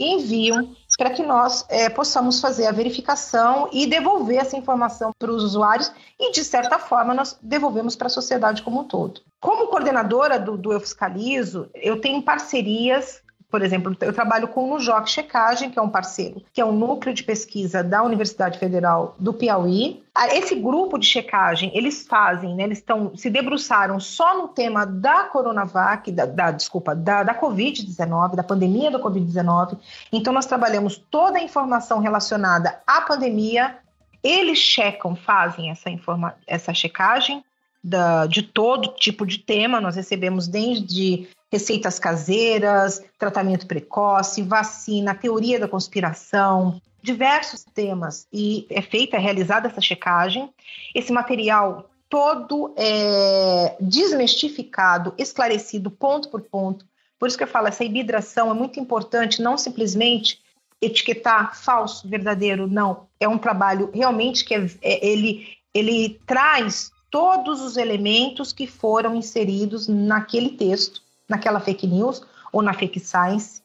enviam 0.00 0.74
para 1.00 1.08
que 1.08 1.22
nós 1.22 1.64
é, 1.70 1.88
possamos 1.88 2.42
fazer 2.42 2.66
a 2.66 2.72
verificação 2.72 3.70
e 3.72 3.86
devolver 3.86 4.36
essa 4.36 4.54
informação 4.54 5.14
para 5.18 5.32
os 5.32 5.42
usuários 5.42 5.90
e, 6.18 6.30
de 6.30 6.44
certa 6.44 6.78
forma, 6.78 7.14
nós 7.14 7.38
devolvemos 7.40 7.96
para 7.96 8.08
a 8.08 8.10
sociedade 8.10 8.60
como 8.60 8.80
um 8.80 8.84
todo. 8.84 9.22
Como 9.40 9.68
coordenadora 9.68 10.38
do, 10.38 10.58
do 10.58 10.74
Eu 10.74 10.78
Fiscalizo, 10.78 11.70
eu 11.74 12.02
tenho 12.02 12.20
parcerias 12.20 13.22
por 13.50 13.62
exemplo, 13.62 13.96
eu 14.00 14.12
trabalho 14.12 14.46
com 14.48 14.64
o 14.64 14.68
Nujoc 14.68 15.08
Checagem, 15.08 15.70
que 15.70 15.78
é 15.78 15.82
um 15.82 15.88
parceiro, 15.88 16.40
que 16.52 16.60
é 16.60 16.64
um 16.64 16.70
núcleo 16.70 17.12
de 17.12 17.24
pesquisa 17.24 17.82
da 17.82 18.00
Universidade 18.02 18.58
Federal 18.58 19.16
do 19.18 19.34
Piauí. 19.34 20.04
Ah, 20.14 20.28
esse 20.28 20.54
grupo 20.54 20.96
de 20.96 21.06
checagem, 21.06 21.76
eles 21.76 22.06
fazem, 22.06 22.54
né, 22.54 22.62
eles 22.62 22.78
estão 22.78 23.10
se 23.16 23.28
debruçaram 23.28 23.98
só 23.98 24.38
no 24.38 24.48
tema 24.48 24.86
da 24.86 25.24
Coronavac, 25.24 26.12
da, 26.12 26.26
da 26.26 26.52
desculpa, 26.52 26.94
da, 26.94 27.24
da 27.24 27.34
Covid-19, 27.34 28.36
da 28.36 28.44
pandemia 28.44 28.90
da 28.90 29.00
Covid-19. 29.00 29.76
Então, 30.12 30.32
nós 30.32 30.46
trabalhamos 30.46 30.96
toda 31.10 31.38
a 31.38 31.42
informação 31.42 31.98
relacionada 31.98 32.80
à 32.86 33.00
pandemia. 33.00 33.78
Eles 34.22 34.58
checam, 34.58 35.16
fazem 35.16 35.70
essa, 35.70 35.90
informa 35.90 36.36
essa 36.46 36.72
checagem 36.72 37.42
da, 37.82 38.26
de 38.26 38.42
todo 38.42 38.94
tipo 38.94 39.26
de 39.26 39.38
tema. 39.38 39.80
Nós 39.80 39.96
recebemos 39.96 40.46
desde 40.46 41.28
receitas 41.50 41.98
caseiras, 41.98 43.02
tratamento 43.18 43.66
precoce, 43.66 44.42
vacina, 44.42 45.14
teoria 45.14 45.58
da 45.58 45.68
conspiração, 45.68 46.80
diversos 47.02 47.64
temas. 47.64 48.26
E 48.32 48.66
é 48.70 48.80
feita, 48.80 49.16
é 49.16 49.20
realizada 49.20 49.68
essa 49.68 49.80
checagem. 49.80 50.50
Esse 50.94 51.12
material 51.12 51.90
todo 52.08 52.74
é 52.76 53.76
desmistificado, 53.80 55.14
esclarecido 55.18 55.90
ponto 55.90 56.28
por 56.28 56.42
ponto. 56.42 56.84
Por 57.18 57.28
isso 57.28 57.36
que 57.36 57.44
eu 57.44 57.48
falo, 57.48 57.68
essa 57.68 57.84
hibridação 57.84 58.50
é 58.50 58.54
muito 58.54 58.80
importante, 58.80 59.42
não 59.42 59.58
simplesmente 59.58 60.40
etiquetar 60.80 61.54
falso, 61.56 62.08
verdadeiro, 62.08 62.66
não. 62.66 63.06
É 63.18 63.28
um 63.28 63.38
trabalho 63.38 63.90
realmente 63.92 64.44
que 64.44 64.54
é, 64.54 64.66
é, 64.80 65.06
ele, 65.06 65.46
ele 65.74 66.18
traz 66.26 66.90
todos 67.10 67.60
os 67.60 67.76
elementos 67.76 68.52
que 68.52 68.66
foram 68.66 69.14
inseridos 69.14 69.86
naquele 69.86 70.50
texto, 70.50 71.02
naquela 71.30 71.60
fake 71.60 71.86
news 71.86 72.22
ou 72.52 72.60
na 72.60 72.74
fake 72.74 73.00
science. 73.00 73.62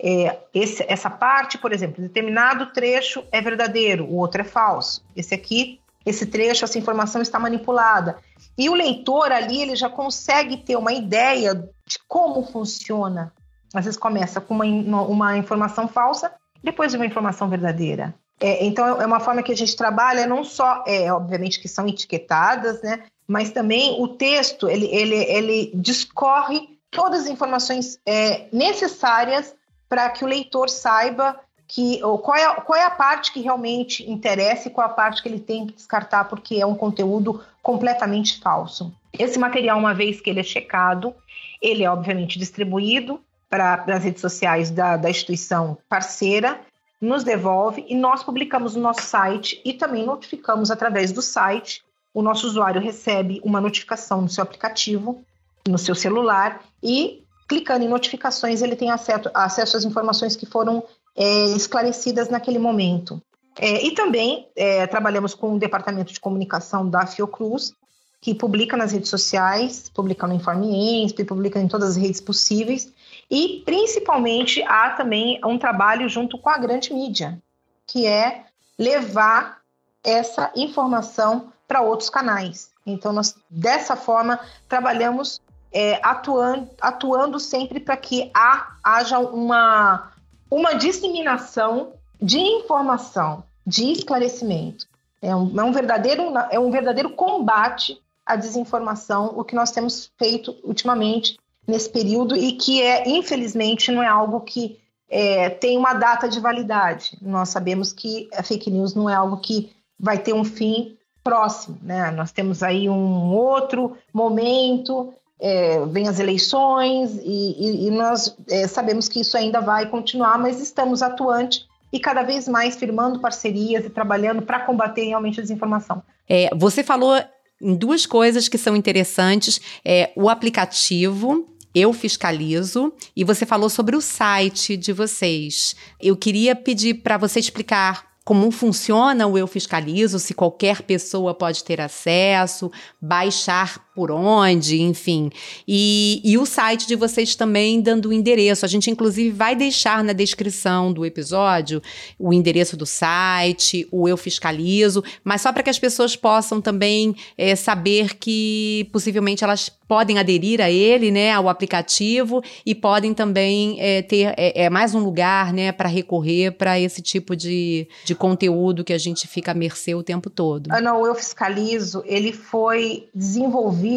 É, 0.00 0.38
esse, 0.54 0.84
essa 0.88 1.10
parte, 1.10 1.58
por 1.58 1.72
exemplo, 1.72 2.00
determinado 2.00 2.66
trecho 2.66 3.24
é 3.32 3.40
verdadeiro, 3.40 4.04
o 4.04 4.16
outro 4.16 4.40
é 4.40 4.44
falso. 4.44 5.04
Esse 5.14 5.34
aqui, 5.34 5.80
esse 6.06 6.24
trecho, 6.24 6.64
essa 6.64 6.78
informação 6.78 7.20
está 7.20 7.38
manipulada. 7.38 8.16
E 8.56 8.70
o 8.70 8.74
leitor 8.74 9.32
ali, 9.32 9.60
ele 9.60 9.74
já 9.74 9.90
consegue 9.90 10.56
ter 10.56 10.76
uma 10.76 10.92
ideia 10.92 11.54
de 11.54 11.98
como 12.06 12.44
funciona. 12.44 13.32
Às 13.74 13.84
vezes 13.84 13.98
começa 13.98 14.40
com 14.40 14.54
uma, 14.54 15.02
uma 15.02 15.36
informação 15.36 15.88
falsa, 15.88 16.32
depois 16.62 16.92
de 16.92 16.96
uma 16.96 17.06
informação 17.06 17.48
verdadeira. 17.48 18.14
É, 18.40 18.64
então, 18.64 19.00
é 19.00 19.04
uma 19.04 19.20
forma 19.20 19.42
que 19.42 19.52
a 19.52 19.56
gente 19.56 19.76
trabalha, 19.76 20.26
não 20.26 20.44
só, 20.44 20.84
é, 20.86 21.12
obviamente, 21.12 21.60
que 21.60 21.68
são 21.68 21.88
etiquetadas, 21.88 22.80
né? 22.82 23.02
Mas 23.26 23.50
também 23.50 24.00
o 24.00 24.08
texto, 24.08 24.68
ele, 24.68 24.86
ele, 24.86 25.16
ele 25.16 25.72
discorre 25.74 26.77
todas 26.90 27.22
as 27.22 27.28
informações 27.28 27.98
é, 28.06 28.48
necessárias 28.52 29.54
para 29.88 30.08
que 30.10 30.24
o 30.24 30.28
leitor 30.28 30.68
saiba 30.68 31.38
que, 31.66 32.02
ou 32.02 32.18
qual, 32.18 32.36
é, 32.36 32.54
qual 32.60 32.78
é 32.78 32.84
a 32.84 32.90
parte 32.90 33.32
que 33.32 33.40
realmente 33.40 34.08
interessa 34.10 34.68
e 34.68 34.70
qual 34.70 34.88
é 34.88 34.90
a 34.90 34.94
parte 34.94 35.22
que 35.22 35.28
ele 35.28 35.40
tem 35.40 35.66
que 35.66 35.74
descartar, 35.74 36.24
porque 36.24 36.56
é 36.56 36.66
um 36.66 36.74
conteúdo 36.74 37.44
completamente 37.62 38.40
falso. 38.40 38.92
Esse 39.12 39.38
material, 39.38 39.78
uma 39.78 39.94
vez 39.94 40.20
que 40.20 40.30
ele 40.30 40.40
é 40.40 40.44
checado, 40.44 41.14
ele 41.60 41.84
é 41.84 41.90
obviamente 41.90 42.38
distribuído 42.38 43.20
para 43.48 43.84
as 43.86 44.04
redes 44.04 44.20
sociais 44.20 44.70
da, 44.70 44.96
da 44.96 45.10
instituição 45.10 45.76
parceira 45.88 46.60
nos 47.00 47.22
devolve 47.22 47.84
e 47.88 47.94
nós 47.94 48.22
publicamos 48.22 48.74
no 48.74 48.82
nosso 48.82 49.02
site 49.02 49.60
e 49.64 49.72
também 49.72 50.04
notificamos 50.04 50.70
através 50.70 51.12
do 51.12 51.22
site. 51.22 51.82
O 52.12 52.22
nosso 52.22 52.46
usuário 52.46 52.80
recebe 52.80 53.40
uma 53.44 53.60
notificação 53.60 54.20
no 54.20 54.28
seu 54.28 54.42
aplicativo, 54.42 55.24
no 55.68 55.78
seu 55.78 55.94
celular 55.94 56.62
e 56.82 57.24
clicando 57.48 57.84
em 57.84 57.88
notificações 57.88 58.62
ele 58.62 58.76
tem 58.76 58.90
acesso, 58.90 59.30
acesso 59.32 59.76
às 59.76 59.84
informações 59.84 60.36
que 60.36 60.46
foram 60.46 60.84
é, 61.16 61.46
esclarecidas 61.56 62.28
naquele 62.28 62.58
momento. 62.58 63.20
É, 63.58 63.84
e 63.84 63.90
também 63.92 64.48
é, 64.54 64.86
trabalhamos 64.86 65.34
com 65.34 65.54
o 65.54 65.58
departamento 65.58 66.12
de 66.12 66.20
comunicação 66.20 66.88
da 66.88 67.06
Fiocruz, 67.06 67.72
que 68.20 68.34
publica 68.34 68.76
nas 68.76 68.92
redes 68.92 69.10
sociais, 69.10 69.90
publica 69.92 70.26
no 70.26 70.34
Informe 70.34 70.68
ENSP, 70.68 71.24
publica 71.24 71.58
em 71.58 71.68
todas 71.68 71.90
as 71.90 71.96
redes 71.96 72.20
possíveis, 72.20 72.92
e, 73.30 73.62
principalmente, 73.64 74.62
há 74.62 74.90
também 74.90 75.40
um 75.44 75.58
trabalho 75.58 76.08
junto 76.08 76.38
com 76.38 76.48
a 76.48 76.58
grande 76.58 76.92
mídia, 76.92 77.40
que 77.86 78.06
é 78.06 78.44
levar 78.78 79.58
essa 80.02 80.50
informação 80.56 81.52
para 81.66 81.80
outros 81.80 82.10
canais. 82.10 82.70
Então, 82.86 83.12
nós, 83.12 83.36
dessa 83.50 83.94
forma, 83.94 84.40
trabalhamos 84.68 85.40
é, 85.72 86.00
atuando, 86.02 86.70
atuando 86.80 87.38
sempre 87.38 87.80
para 87.80 87.96
que 87.96 88.30
há, 88.34 88.76
haja 88.82 89.18
uma, 89.18 90.12
uma 90.50 90.74
disseminação 90.74 91.92
de 92.20 92.38
informação, 92.38 93.44
de 93.66 93.92
esclarecimento. 93.92 94.86
É 95.20 95.34
um, 95.34 95.60
é 95.60 95.64
um, 95.64 95.72
verdadeiro, 95.72 96.22
é 96.50 96.58
um 96.58 96.70
verdadeiro 96.70 97.10
combate 97.10 98.00
à 98.24 98.36
desinformação, 98.36 99.34
o 99.36 99.44
que 99.44 99.54
nós 99.54 99.70
temos 99.70 100.10
feito 100.16 100.56
ultimamente 100.62 101.38
nesse 101.66 101.90
período 101.90 102.36
e 102.36 102.52
que 102.52 102.82
é, 102.82 103.08
infelizmente, 103.08 103.92
não 103.92 104.02
é 104.02 104.06
algo 104.06 104.40
que 104.40 104.78
é, 105.10 105.50
tem 105.50 105.76
uma 105.76 105.94
data 105.94 106.28
de 106.28 106.40
validade. 106.40 107.18
Nós 107.20 107.48
sabemos 107.50 107.92
que 107.92 108.28
a 108.34 108.42
fake 108.42 108.70
news 108.70 108.94
não 108.94 109.08
é 109.08 109.14
algo 109.14 109.38
que 109.38 109.72
vai 109.98 110.18
ter 110.18 110.32
um 110.32 110.44
fim 110.44 110.96
próximo, 111.24 111.78
né? 111.82 112.10
Nós 112.10 112.32
temos 112.32 112.62
aí 112.62 112.88
um 112.88 113.34
outro 113.34 113.96
momento, 114.12 115.12
é, 115.40 115.84
vem 115.86 116.08
as 116.08 116.18
eleições 116.18 117.18
e, 117.22 117.54
e, 117.58 117.86
e 117.86 117.90
nós 117.90 118.36
é, 118.48 118.66
sabemos 118.66 119.08
que 119.08 119.20
isso 119.20 119.36
ainda 119.36 119.60
vai 119.60 119.88
continuar, 119.88 120.38
mas 120.38 120.60
estamos 120.60 121.02
atuantes 121.02 121.66
e 121.92 121.98
cada 121.98 122.22
vez 122.22 122.48
mais 122.48 122.76
firmando 122.76 123.20
parcerias 123.20 123.84
e 123.84 123.90
trabalhando 123.90 124.42
para 124.42 124.60
combater 124.60 125.04
realmente 125.04 125.40
a 125.40 125.42
desinformação. 125.42 126.02
É, 126.28 126.50
você 126.54 126.82
falou 126.82 127.18
em 127.60 127.74
duas 127.74 128.04
coisas 128.04 128.48
que 128.48 128.58
são 128.58 128.76
interessantes: 128.76 129.60
é, 129.84 130.10
o 130.16 130.28
aplicativo 130.28 131.46
eu 131.74 131.92
fiscalizo 131.92 132.92
e 133.14 133.24
você 133.24 133.46
falou 133.46 133.70
sobre 133.70 133.94
o 133.94 134.00
site 134.00 134.76
de 134.76 134.92
vocês. 134.92 135.76
Eu 136.00 136.16
queria 136.16 136.56
pedir 136.56 136.94
para 136.94 137.16
você 137.16 137.38
explicar 137.38 138.08
como 138.28 138.50
funciona 138.50 139.26
o 139.26 139.38
Eu 139.38 139.46
Fiscalizo, 139.46 140.18
se 140.18 140.34
qualquer 140.34 140.82
pessoa 140.82 141.32
pode 141.32 141.64
ter 141.64 141.80
acesso, 141.80 142.70
baixar 143.00 143.87
por 143.98 144.12
onde, 144.12 144.80
enfim. 144.80 145.28
E, 145.66 146.20
e 146.22 146.38
o 146.38 146.46
site 146.46 146.86
de 146.86 146.94
vocês 146.94 147.34
também 147.34 147.80
dando 147.80 148.10
o 148.10 148.12
endereço. 148.12 148.64
A 148.64 148.68
gente, 148.68 148.92
inclusive, 148.92 149.32
vai 149.32 149.56
deixar 149.56 150.04
na 150.04 150.12
descrição 150.12 150.92
do 150.92 151.04
episódio 151.04 151.82
o 152.16 152.32
endereço 152.32 152.76
do 152.76 152.86
site, 152.86 153.88
o 153.90 154.08
Eu 154.08 154.16
Fiscalizo, 154.16 155.02
mas 155.24 155.42
só 155.42 155.52
para 155.52 155.64
que 155.64 155.70
as 155.70 155.80
pessoas 155.80 156.14
possam 156.14 156.60
também 156.60 157.12
é, 157.36 157.56
saber 157.56 158.16
que 158.16 158.88
possivelmente 158.92 159.42
elas 159.42 159.68
podem 159.88 160.18
aderir 160.18 160.60
a 160.60 160.70
ele, 160.70 161.10
né, 161.10 161.32
ao 161.32 161.48
aplicativo 161.48 162.42
e 162.64 162.74
podem 162.74 163.14
também 163.14 163.80
é, 163.80 164.02
ter 164.02 164.34
é, 164.36 164.64
é, 164.64 164.70
mais 164.70 164.94
um 164.94 165.00
lugar, 165.00 165.50
né, 165.50 165.72
para 165.72 165.88
recorrer 165.88 166.52
para 166.52 166.78
esse 166.78 167.00
tipo 167.00 167.34
de, 167.34 167.88
de 168.04 168.14
conteúdo 168.14 168.84
que 168.84 168.92
a 168.92 168.98
gente 168.98 169.26
fica 169.26 169.52
à 169.52 169.54
mercê 169.54 169.94
o 169.94 170.02
tempo 170.02 170.28
todo. 170.28 170.68
Ah, 170.70 170.80
não, 170.80 171.06
eu 171.06 171.14
fiscalizo. 171.14 172.04
Ele 172.06 172.34
foi 172.34 173.08
desenvolvido 173.14 173.87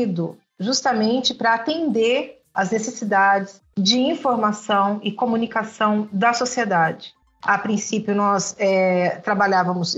justamente 0.59 1.33
para 1.33 1.55
atender 1.55 2.41
as 2.53 2.71
necessidades 2.71 3.61
de 3.77 3.99
informação 3.99 4.99
e 5.03 5.11
comunicação 5.11 6.07
da 6.11 6.33
sociedade. 6.33 7.13
A 7.41 7.57
princípio, 7.57 8.13
nós 8.13 8.55
é, 8.59 9.21
trabalhávamos, 9.23 9.95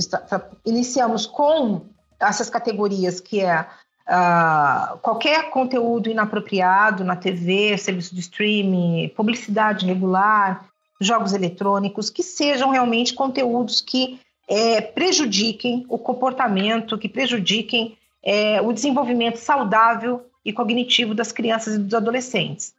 iniciamos 0.65 1.25
com 1.25 1.81
essas 2.19 2.49
categorias 2.49 3.19
que 3.19 3.41
é 3.41 3.67
Uh, 4.05 4.97
qualquer 4.97 5.49
conteúdo 5.49 6.09
inapropriado 6.09 7.05
na 7.05 7.15
TV, 7.15 7.77
serviço 7.77 8.13
de 8.13 8.19
streaming, 8.19 9.07
publicidade 9.15 9.85
regular, 9.85 10.65
jogos 10.99 11.31
eletrônicos, 11.31 12.09
que 12.09 12.21
sejam 12.21 12.69
realmente 12.69 13.13
conteúdos 13.13 13.79
que 13.79 14.19
é, 14.47 14.81
prejudiquem 14.81 15.85
o 15.87 15.97
comportamento, 15.97 16.97
que 16.97 17.07
prejudiquem 17.07 17.97
é, 18.23 18.61
o 18.61 18.71
desenvolvimento 18.71 19.37
saudável 19.37 20.25
e 20.45 20.53
cognitivo 20.53 21.13
das 21.13 21.31
crianças 21.31 21.75
e 21.75 21.79
dos 21.79 21.93
adolescentes. 21.93 22.73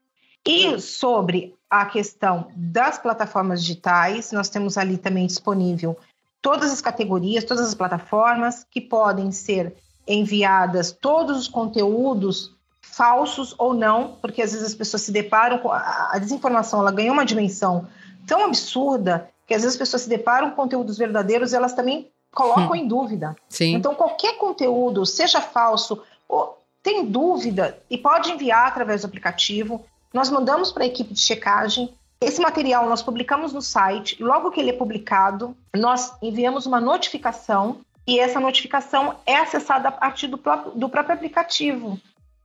E 0.47 0.79
sobre 0.81 1.55
a 1.71 1.87
questão 1.87 2.49
das 2.55 2.99
plataformas 2.99 3.63
digitais, 3.63 4.33
nós 4.33 4.49
temos 4.49 4.77
ali 4.77 4.99
também 4.99 5.27
disponível 5.27 5.97
todas 6.43 6.71
as 6.71 6.81
categorias, 6.81 7.45
todas 7.45 7.67
as 7.67 7.75
plataformas 7.75 8.67
que 8.71 8.81
podem 8.81 9.33
ser 9.33 9.75
enviadas 10.07 10.93
todos 10.93 11.39
os 11.39 11.49
conteúdos 11.49 12.55
falsos 12.83 13.55
ou 13.59 13.73
não, 13.73 14.19
porque 14.21 14.43
às 14.43 14.53
vezes 14.53 14.67
as 14.67 14.75
pessoas 14.75 15.03
se 15.03 15.11
deparam 15.11 15.59
com 15.59 15.73
a 15.73 16.17
desinformação, 16.21 16.81
ela 16.81 16.93
ganha 16.93 17.11
uma 17.11 17.25
dimensão 17.25 17.89
tão 18.27 18.45
absurda 18.45 19.31
que 19.47 19.55
às 19.55 19.63
vezes 19.63 19.75
as 19.75 19.79
pessoas 19.79 20.03
se 20.03 20.09
deparam 20.09 20.51
com 20.51 20.57
conteúdos 20.57 20.99
verdadeiros 20.99 21.53
e 21.53 21.57
elas 21.57 21.73
também 21.73 22.11
colocam 22.35 22.71
hum. 22.71 22.75
em 22.75 22.87
dúvida. 22.87 23.37
Sim. 23.49 23.75
Então 23.75 23.95
qualquer 23.95 24.37
conteúdo, 24.37 25.07
seja 25.07 25.41
falso 25.41 26.03
ou 26.29 26.59
tem 26.83 27.07
dúvida 27.07 27.79
e 27.89 27.97
pode 27.97 28.31
enviar 28.31 28.67
através 28.67 29.03
do 29.03 29.07
aplicativo. 29.07 29.85
Nós 30.13 30.29
mandamos 30.29 30.71
para 30.71 30.85
a 30.85 30.87
equipe 30.87 31.15
de 31.15 31.21
checagem. 31.21 31.95
Esse 32.21 32.41
material 32.41 32.89
nós 32.89 33.03
publicamos 33.03 33.53
no 33.53 33.63
site. 33.63 34.23
Logo 34.23 34.51
que 34.51 34.61
ele 34.61 34.71
é 34.71 34.75
publicado, 34.75 35.57
nós 35.75 36.13
enviamos 36.23 36.67
uma 36.67 36.81
notificação 36.81 37.81
e 38.07 38.21
essa 38.21 38.39
notificação 38.39 39.17
é 39.25 39.37
acessada 39.37 39.89
a 39.89 39.93
partir 39.93 40.27
do 40.27 40.37
próprio, 40.37 40.73
do 40.73 40.89
próprio 40.89 41.15
aplicativo. 41.15 41.99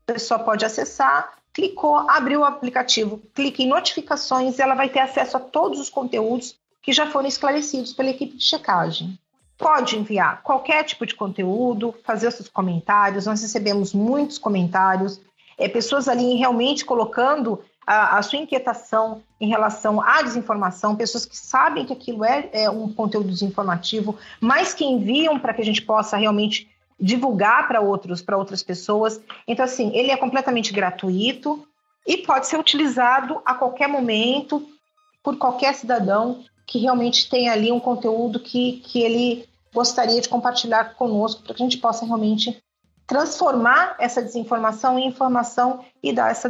A 0.08 0.14
pessoa 0.14 0.40
pode 0.40 0.66
acessar, 0.66 1.34
clicou, 1.54 1.98
abriu 2.10 2.42
o 2.42 2.46
aplicativo, 2.46 3.22
clica 3.36 3.62
em 3.62 3.68
notificações 3.68 4.58
e 4.58 4.62
ela 4.62 4.74
vai 4.74 4.90
ter 4.90 5.00
acesso 5.00 5.36
a 5.36 5.40
todos 5.40 5.80
os 5.80 5.90
conteúdos 5.90 6.56
que 6.82 6.94
já 6.94 7.08
foram 7.08 7.28
esclarecidos 7.28 7.94
pela 7.94 8.10
equipe 8.10 8.38
de 8.38 8.44
checagem. 8.44 9.20
Pode 9.60 9.98
enviar 9.98 10.42
qualquer 10.42 10.86
tipo 10.86 11.06
de 11.06 11.14
conteúdo, 11.14 11.94
fazer 12.04 12.32
seus 12.32 12.48
comentários. 12.48 13.26
Nós 13.26 13.42
recebemos 13.42 13.94
muitos 13.94 14.38
comentários, 14.38 15.20
é, 15.58 15.68
pessoas 15.68 16.08
ali 16.08 16.36
realmente 16.36 16.86
colocando 16.86 17.62
a, 17.86 18.18
a, 18.18 18.22
sua 18.22 18.40
inquietação 18.40 19.22
em 19.42 19.50
relação 19.50 20.00
à 20.00 20.22
desinformação, 20.22 20.96
pessoas 20.96 21.26
que 21.26 21.36
sabem 21.36 21.86
que 21.86 21.92
aquilo 21.92 22.24
é, 22.24 22.50
é 22.54 22.70
um 22.70 22.94
conteúdo 22.94 23.28
desinformativo, 23.28 24.18
mas 24.40 24.74
que 24.74 24.86
enviam 24.86 25.38
para 25.38 25.54
que 25.54 25.62
a 25.62 25.66
gente 25.66 25.82
possa 25.82 26.16
realmente 26.16 26.70
divulgar 26.98 27.68
para 27.68 27.82
outros, 27.82 28.22
para 28.22 28.38
outras 28.38 28.64
pessoas. 28.64 29.20
Então, 29.46 29.66
assim, 29.66 29.92
ele 29.94 30.12
é 30.12 30.16
completamente 30.16 30.72
gratuito 30.72 31.68
e 32.08 32.18
pode 32.18 32.48
ser 32.48 32.58
utilizado 32.58 33.42
a 33.46 33.54
qualquer 33.54 33.90
momento 33.90 34.66
por 35.22 35.38
qualquer 35.38 35.74
cidadão 35.74 36.46
que 36.66 36.78
realmente 36.78 37.28
tenha 37.30 37.52
ali 37.52 37.72
um 37.72 37.80
conteúdo 37.80 38.40
que, 38.40 38.74
que 38.86 39.02
ele 39.02 39.49
gostaria 39.74 40.20
de 40.20 40.30
compartilhar 40.30 40.96
conosco 40.96 41.44
para 41.44 41.54
que 41.54 41.62
a 41.62 41.66
gente 41.66 41.78
possa 41.78 42.06
realmente 42.06 42.62
transformar 43.06 43.96
essa 44.00 44.22
desinformação 44.22 45.00
em 45.00 45.08
informação 45.08 45.80
e 46.02 46.14
dar 46.14 46.30
essa 46.30 46.48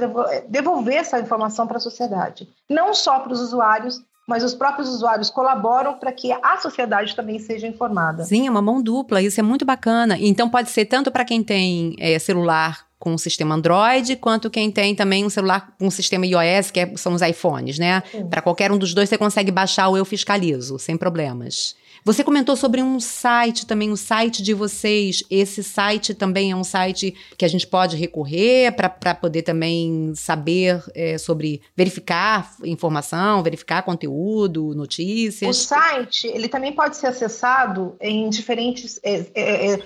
devolver 0.50 0.96
essa 0.96 1.20
informação 1.20 1.66
para 1.66 1.78
a 1.78 1.80
sociedade. 1.80 2.50
Não 2.70 2.94
só 2.94 3.20
para 3.20 3.32
os 3.32 3.40
usuários, 3.40 4.02
mas 4.28 4.44
os 4.44 4.54
próprios 4.54 4.90
usuários 4.90 5.30
colaboram 5.30 5.98
para 5.98 6.12
que 6.12 6.32
a 6.32 6.58
sociedade 6.58 7.16
também 7.16 7.40
seja 7.40 7.66
informada. 7.66 8.26
Sim, 8.26 8.46
é 8.46 8.52
uma 8.52 8.62
mão 8.62 8.82
dupla, 8.82 9.22
isso 9.22 9.40
é 9.40 9.44
muito 9.44 9.66
bacana. 9.66 10.18
Então 10.20 10.50
pode 10.50 10.70
ser 10.70 10.86
tanto 10.86 11.10
para 11.10 11.26
quem 11.26 11.42
tem 11.42 11.96
é, 11.98 12.20
celular 12.20 12.86
com 13.00 13.14
o 13.14 13.18
sistema 13.18 13.56
Android, 13.56 14.18
quanto 14.18 14.50
quem 14.50 14.70
tem 14.70 14.94
também 14.94 15.26
um 15.26 15.30
celular 15.30 15.74
com 15.80 15.88
o 15.88 15.92
sistema 15.92 16.28
iOS, 16.28 16.70
que 16.70 16.82
é, 16.82 16.98
são 16.98 17.14
os 17.14 17.22
iPhones, 17.22 17.80
né? 17.80 18.04
Para 18.30 18.42
qualquer 18.42 18.72
um 18.72 18.78
dos 18.78 18.94
dois 18.94 19.08
você 19.08 19.18
consegue 19.18 19.50
baixar 19.50 19.88
o 19.88 19.96
Eu 19.96 20.04
Fiscalizo, 20.04 20.78
sem 20.78 20.98
problemas. 20.98 21.76
Você 22.04 22.24
comentou 22.24 22.56
sobre 22.56 22.82
um 22.82 23.00
site 23.00 23.66
também, 23.66 23.90
o 23.90 23.94
um 23.94 23.96
site 23.96 24.42
de 24.42 24.54
vocês. 24.54 25.24
Esse 25.30 25.64
site 25.64 26.14
também 26.14 26.52
é 26.52 26.56
um 26.56 26.64
site 26.64 27.14
que 27.38 27.46
a 27.46 27.48
gente 27.48 27.68
pode 27.68 27.98
recorrer 27.98 28.72
para 28.72 29.16
poder 29.16 29.42
também 29.42 30.14
saber 30.16 30.82
é, 30.96 31.18
sobre 31.18 31.62
verificar 31.76 32.56
informação, 32.64 33.44
verificar 33.44 33.84
conteúdo, 33.84 34.74
notícias. 34.76 35.50
O 35.50 35.60
site 35.60 36.28
ele 36.28 36.48
também 36.48 36.72
pode 36.72 36.98
ser 36.98 37.08
acessado 37.08 37.96
em 38.00 38.30
diferentes. 38.30 39.00
É, 39.04 39.26
é, 39.36 39.74
é 39.74 39.80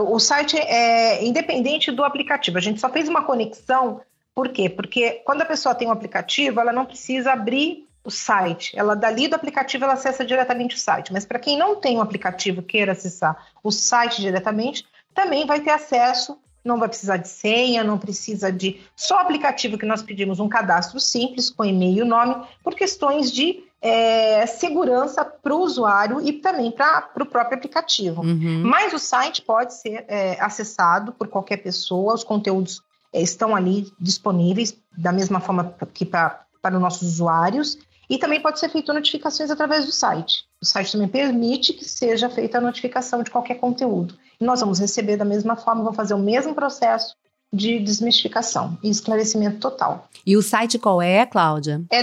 o 0.00 0.18
site 0.18 0.56
é 0.56 1.24
independente 1.24 1.90
do 1.90 2.04
aplicativo. 2.04 2.56
A 2.58 2.60
gente 2.60 2.80
só 2.80 2.88
fez 2.88 3.08
uma 3.08 3.24
conexão. 3.24 4.00
Por 4.34 4.48
quê? 4.50 4.70
Porque 4.70 5.22
quando 5.24 5.42
a 5.42 5.44
pessoa 5.44 5.74
tem 5.74 5.88
um 5.88 5.90
aplicativo, 5.92 6.60
ela 6.60 6.72
não 6.72 6.86
precisa 6.86 7.32
abrir 7.32 7.87
o 8.08 8.10
site. 8.10 8.72
Ela 8.74 8.96
dali 8.96 9.28
do 9.28 9.36
aplicativo 9.36 9.84
ela 9.84 9.92
acessa 9.92 10.24
diretamente 10.24 10.74
o 10.74 10.78
site. 10.78 11.12
Mas 11.12 11.26
para 11.26 11.38
quem 11.38 11.58
não 11.58 11.76
tem 11.76 11.98
um 11.98 12.00
aplicativo 12.00 12.62
queira 12.62 12.92
acessar 12.92 13.36
o 13.62 13.70
site 13.70 14.22
diretamente, 14.22 14.86
também 15.14 15.46
vai 15.46 15.60
ter 15.60 15.70
acesso. 15.70 16.38
Não 16.64 16.78
vai 16.78 16.88
precisar 16.88 17.18
de 17.18 17.28
senha, 17.28 17.84
não 17.84 17.98
precisa 17.98 18.50
de 18.50 18.80
só 18.96 19.16
o 19.16 19.18
aplicativo 19.18 19.76
que 19.76 19.84
nós 19.84 20.02
pedimos 20.02 20.40
um 20.40 20.48
cadastro 20.48 20.98
simples 20.98 21.50
com 21.50 21.64
e-mail 21.64 22.04
e 22.04 22.08
nome 22.08 22.34
por 22.64 22.74
questões 22.74 23.30
de 23.30 23.62
é, 23.80 24.46
segurança 24.46 25.22
para 25.24 25.54
o 25.54 25.60
usuário 25.60 26.20
e 26.20 26.32
também 26.32 26.70
para 26.70 27.10
o 27.20 27.26
próprio 27.26 27.58
aplicativo. 27.58 28.22
Uhum. 28.22 28.62
Mas 28.64 28.92
o 28.94 28.98
site 28.98 29.42
pode 29.42 29.74
ser 29.74 30.04
é, 30.08 30.40
acessado 30.40 31.12
por 31.12 31.28
qualquer 31.28 31.58
pessoa, 31.58 32.14
os 32.14 32.24
conteúdos 32.24 32.82
é, 33.12 33.20
estão 33.20 33.54
ali 33.54 33.92
disponíveis 34.00 34.74
da 34.96 35.12
mesma 35.12 35.40
forma 35.40 35.74
que 35.92 36.04
pra, 36.04 36.42
para 36.60 36.74
os 36.74 36.80
nossos 36.80 37.02
usuários 37.02 37.78
e 38.08 38.18
também 38.18 38.40
pode 38.40 38.58
ser 38.58 38.68
feito 38.68 38.92
notificações 38.92 39.50
através 39.50 39.84
do 39.84 39.92
site. 39.92 40.44
O 40.60 40.66
site 40.66 40.92
também 40.92 41.08
permite 41.08 41.72
que 41.72 41.84
seja 41.84 42.28
feita 42.30 42.58
a 42.58 42.60
notificação 42.60 43.22
de 43.22 43.30
qualquer 43.30 43.56
conteúdo. 43.56 44.16
E 44.40 44.44
nós 44.44 44.60
vamos 44.60 44.78
receber 44.78 45.16
da 45.16 45.24
mesma 45.24 45.56
forma, 45.56 45.82
vamos 45.82 45.96
fazer 45.96 46.14
o 46.14 46.18
mesmo 46.18 46.54
processo 46.54 47.14
de 47.52 47.78
desmistificação 47.78 48.78
e 48.82 48.90
esclarecimento 48.90 49.58
total. 49.58 50.08
E 50.26 50.36
o 50.36 50.42
site 50.42 50.78
qual 50.78 51.00
é, 51.00 51.24
Cláudia? 51.24 51.82
É 51.90 52.02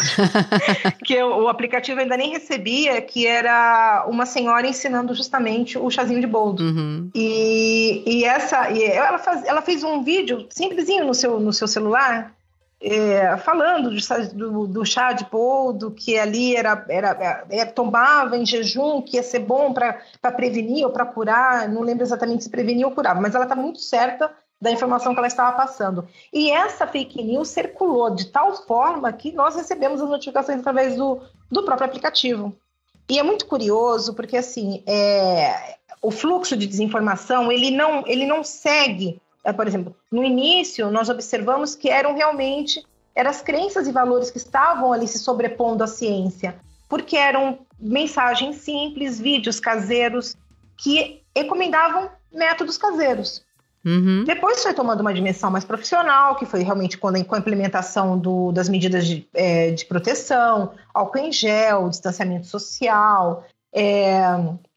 que 1.06 1.14
eu, 1.14 1.30
o 1.30 1.48
aplicativo 1.48 2.02
ainda 2.02 2.18
nem 2.18 2.32
recebia, 2.32 3.02
que 3.02 3.26
era 3.26 4.06
uma 4.10 4.26
senhora 4.26 4.68
ensinando 4.68 5.16
justamente 5.16 5.78
o 5.78 5.90
chazinho 5.90 6.20
de 6.20 6.28
boldo. 6.28 6.64
Uhum. 6.64 7.10
E, 7.16 8.04
e 8.06 8.26
essa. 8.26 8.70
E 8.72 8.84
ela, 8.84 9.18
faz, 9.18 9.46
ela 9.46 9.62
fez 9.62 9.84
um 9.84 10.04
vídeo 10.04 10.46
simplesinho 10.50 11.06
no 11.06 11.14
seu, 11.14 11.40
no 11.40 11.54
seu 11.54 11.68
celular. 11.68 12.34
É, 12.82 13.36
falando 13.38 13.90
do, 13.90 14.34
do, 14.34 14.68
do, 14.68 14.86
chá 14.86 15.12
de 15.12 15.26
boldo, 15.26 15.92
que 15.92 16.18
ali 16.18 16.56
era, 16.56 16.86
era, 16.88 17.10
era, 17.10 17.46
é, 17.50 17.66
tomava 17.66 18.38
em 18.38 18.46
jejum, 18.46 19.02
que 19.02 19.18
ia 19.18 19.24
ser 19.24 19.40
bom 19.40 19.74
para 19.74 20.02
prevenir 20.34 20.86
ou 20.86 20.92
para 20.92 21.06
curar, 21.06 21.68
não 21.68 21.82
lembro 21.82 22.06
exatamente 22.06 22.46
se 22.46 22.50
prevenir 22.50 22.86
ou 22.86 22.92
curava, 22.92 23.20
mas 23.20 23.36
ela 23.36 23.44
está 23.44 23.56
muito 23.56 23.80
certa 23.82 24.32
da 24.62 24.72
informação 24.72 25.14
que 25.14 25.20
ela 25.20 25.28
estava 25.28 25.56
passando. 25.56 26.08
E 26.34 26.52
essa 26.52 26.86
fake 26.86 27.24
news 27.24 27.48
circulou 27.50 28.10
de 28.14 28.28
tal 28.28 28.56
forma 28.66 29.12
que 29.14 29.32
nós 29.32 29.56
recebemos 29.56 30.02
as 30.02 30.10
notificações 30.10 30.60
através 30.60 30.96
do, 30.96 31.22
do 31.50 31.64
próprio 31.64 31.88
aplicativo. 31.88 32.54
E 33.10 33.18
é 33.18 33.24
muito 33.24 33.46
curioso 33.46 34.14
porque 34.14 34.38
assim 34.38 34.84
é, 34.86 35.78
o 36.02 36.12
fluxo 36.12 36.56
de 36.56 36.68
desinformação 36.68 37.52
ele 37.52 37.72
não 37.72 38.04
ele 38.06 38.26
não 38.26 38.44
segue, 38.44 39.20
é, 39.44 39.52
por 39.52 39.66
exemplo, 39.66 39.96
no 40.12 40.24
início 40.24 40.92
nós 40.92 41.10
observamos 41.10 41.74
que 41.74 41.90
eram 41.90 42.14
realmente 42.14 42.86
eram 43.16 43.32
as 43.32 43.42
crenças 43.42 43.88
e 43.88 43.92
valores 43.92 44.30
que 44.30 44.38
estavam 44.38 44.94
ali 44.94 45.08
se 45.08 45.20
sobrepondo 45.20 45.84
à 45.84 45.88
ciência, 45.88 46.60
porque 46.88 47.18
eram 47.18 47.60
mensagens 47.80 48.58
simples, 48.58 49.20
vídeos 49.20 49.60
caseiros 49.60 50.36
que 50.78 51.22
recomendavam 51.36 52.10
métodos 52.32 52.78
caseiros. 52.78 53.44
Uhum. 53.90 54.24
Depois 54.24 54.62
foi 54.62 54.72
tomando 54.72 55.02
uma 55.02 55.12
dimensão 55.12 55.50
mais 55.50 55.66
profissional, 55.66 56.36
que 56.36 56.46
foi 56.46 56.62
realmente 56.62 56.96
quando, 56.96 57.24
com 57.26 57.34
a 57.34 57.40
implementação 57.40 58.20
do, 58.20 58.52
das 58.52 58.70
medidas 58.70 59.08
de, 59.08 59.28
é, 59.34 59.72
de 59.72 59.84
proteção, 59.86 60.74
álcool 60.94 61.18
em 61.18 61.32
gel, 61.32 61.90
distanciamento 61.90 62.46
social, 62.46 63.44
é, 63.74 64.22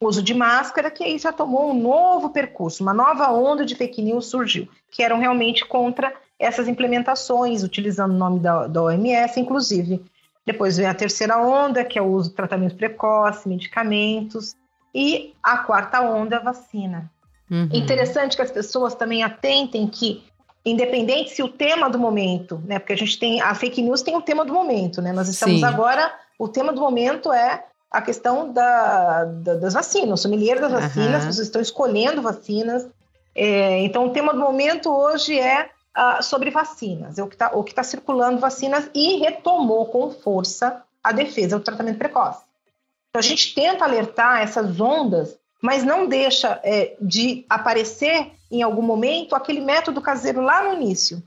uso 0.00 0.22
de 0.22 0.32
máscara, 0.32 0.90
que 0.90 1.04
aí 1.04 1.18
já 1.18 1.30
tomou 1.30 1.70
um 1.72 1.78
novo 1.78 2.30
percurso, 2.30 2.82
uma 2.82 2.94
nova 2.94 3.30
onda 3.30 3.66
de 3.66 3.74
fake 3.74 4.00
news 4.00 4.26
surgiu, 4.26 4.66
que 4.90 5.02
eram 5.02 5.18
realmente 5.18 5.66
contra 5.66 6.14
essas 6.38 6.66
implementações, 6.66 7.62
utilizando 7.62 8.12
o 8.12 8.18
nome 8.18 8.40
da, 8.40 8.66
da 8.66 8.82
OMS, 8.82 9.38
inclusive. 9.38 10.02
Depois 10.46 10.78
vem 10.78 10.86
a 10.86 10.94
terceira 10.94 11.38
onda, 11.38 11.84
que 11.84 11.98
é 11.98 12.02
o 12.02 12.06
uso 12.06 12.30
de 12.30 12.34
tratamento 12.34 12.76
precoce, 12.76 13.46
medicamentos, 13.46 14.56
e 14.94 15.34
a 15.42 15.58
quarta 15.58 16.00
onda, 16.00 16.40
vacina. 16.40 17.11
Uhum. 17.52 17.68
Interessante 17.70 18.34
que 18.34 18.40
as 18.40 18.50
pessoas 18.50 18.94
também 18.94 19.22
atentem 19.22 19.86
que, 19.86 20.24
independente 20.64 21.28
se 21.34 21.42
o 21.42 21.48
tema 21.48 21.90
do 21.90 21.98
momento, 21.98 22.62
né? 22.64 22.78
Porque 22.78 22.94
a 22.94 22.96
gente 22.96 23.18
tem 23.18 23.42
a 23.42 23.54
fake 23.54 23.82
news 23.82 24.00
tem 24.00 24.16
o 24.16 24.22
tema 24.22 24.42
do 24.42 24.54
momento, 24.54 25.02
né? 25.02 25.12
Nós 25.12 25.28
estamos 25.28 25.58
Sim. 25.58 25.64
agora, 25.64 26.10
o 26.38 26.48
tema 26.48 26.72
do 26.72 26.80
momento 26.80 27.30
é 27.30 27.62
a 27.90 28.00
questão 28.00 28.50
da, 28.50 29.24
da, 29.24 29.54
das 29.56 29.74
vacinas, 29.74 30.18
o 30.18 30.22
sommelier 30.22 30.58
das 30.58 30.72
vacinas, 30.72 31.24
uhum. 31.24 31.32
vocês 31.32 31.46
estão 31.46 31.60
escolhendo 31.60 32.22
vacinas. 32.22 32.88
É, 33.34 33.80
então, 33.80 34.06
o 34.06 34.10
tema 34.10 34.32
do 34.32 34.40
momento 34.40 34.90
hoje 34.90 35.38
é 35.38 35.68
uh, 35.94 36.22
sobre 36.22 36.50
vacinas, 36.50 37.18
é 37.18 37.22
o 37.22 37.28
que 37.28 37.34
está 37.34 37.50
tá 37.50 37.82
circulando 37.82 38.38
vacinas 38.38 38.88
e 38.94 39.18
retomou 39.18 39.84
com 39.86 40.10
força 40.10 40.82
a 41.04 41.12
defesa 41.12 41.58
do 41.58 41.64
tratamento 41.64 41.98
precoce. 41.98 42.40
Então, 43.10 43.20
a 43.20 43.22
gente 43.22 43.54
tenta 43.54 43.84
alertar 43.84 44.40
essas 44.40 44.80
ondas 44.80 45.36
mas 45.62 45.84
não 45.84 46.08
deixa 46.08 46.60
é, 46.64 46.96
de 47.00 47.46
aparecer 47.48 48.32
em 48.50 48.62
algum 48.62 48.82
momento 48.82 49.36
aquele 49.36 49.60
método 49.60 50.00
caseiro 50.00 50.42
lá 50.42 50.64
no 50.64 50.74
início. 50.74 51.22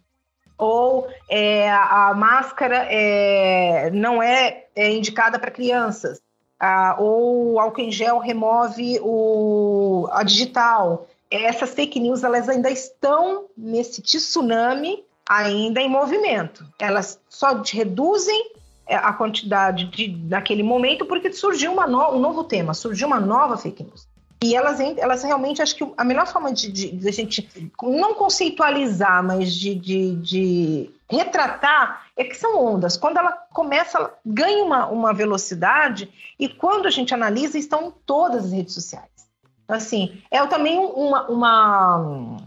Ou 0.57 1.07
é, 1.29 1.71
a, 1.71 2.13
máscara 2.13 2.85
é, 2.89 3.89
não 3.91 4.21
é, 4.21 4.65
é 4.75 4.91
indicada 4.93 5.39
para 5.39 5.51
crianças, 5.51 6.21
ah, 6.59 6.95
ou 6.99 7.53
o 7.53 7.59
álcool 7.59 7.81
em 7.81 7.91
gel 7.91 8.19
remove 8.19 8.99
o, 9.01 10.07
a 10.11 10.23
digital. 10.23 11.07
Essas 11.29 11.73
fake 11.73 11.99
news 11.99 12.23
elas 12.23 12.47
ainda 12.47 12.69
estão 12.69 13.45
nesse 13.57 14.01
tsunami 14.01 15.03
ainda 15.27 15.81
em 15.81 15.89
movimento. 15.89 16.65
Elas 16.79 17.19
só 17.27 17.61
reduzem 17.61 18.51
é, 18.87 18.95
a 18.95 19.11
quantidade 19.11 19.85
de, 19.85 20.15
naquele 20.29 20.63
momento 20.63 21.05
porque 21.05 21.33
surgiu 21.33 21.75
no, 21.75 22.15
um 22.15 22.19
novo 22.19 22.43
tema, 22.43 22.73
surgiu 22.73 23.07
uma 23.07 23.19
nova 23.19 23.57
fake 23.57 23.83
news. 23.83 24.07
E 24.43 24.55
elas, 24.55 24.79
elas 24.79 25.23
realmente, 25.23 25.61
acho 25.61 25.75
que 25.75 25.93
a 25.97 26.03
melhor 26.03 26.27
forma 26.27 26.51
de, 26.51 26.71
de, 26.71 26.91
de 26.91 27.07
a 27.07 27.11
gente 27.11 27.49
não 27.81 28.13
conceitualizar, 28.15 29.23
mas 29.23 29.53
de, 29.53 29.73
de, 29.75 30.15
de, 30.17 30.91
retratar 31.09 32.05
é 32.17 32.23
que 32.23 32.35
são 32.35 32.63
ondas. 32.63 32.97
Quando 32.97 33.17
ela 33.17 33.31
começa, 33.31 33.97
ela 33.97 34.13
ganha 34.25 34.63
uma, 34.63 34.87
uma 34.87 35.13
velocidade 35.13 36.09
e 36.37 36.49
quando 36.49 36.85
a 36.85 36.91
gente 36.91 37.13
analisa, 37.13 37.57
estão 37.57 37.87
em 37.87 37.93
todas 38.05 38.45
as 38.45 38.51
redes 38.51 38.73
sociais. 38.73 39.09
Então, 39.63 39.75
assim, 39.75 40.21
é 40.29 40.45
também 40.45 40.77
uma, 40.77 41.27
uma, 41.27 41.97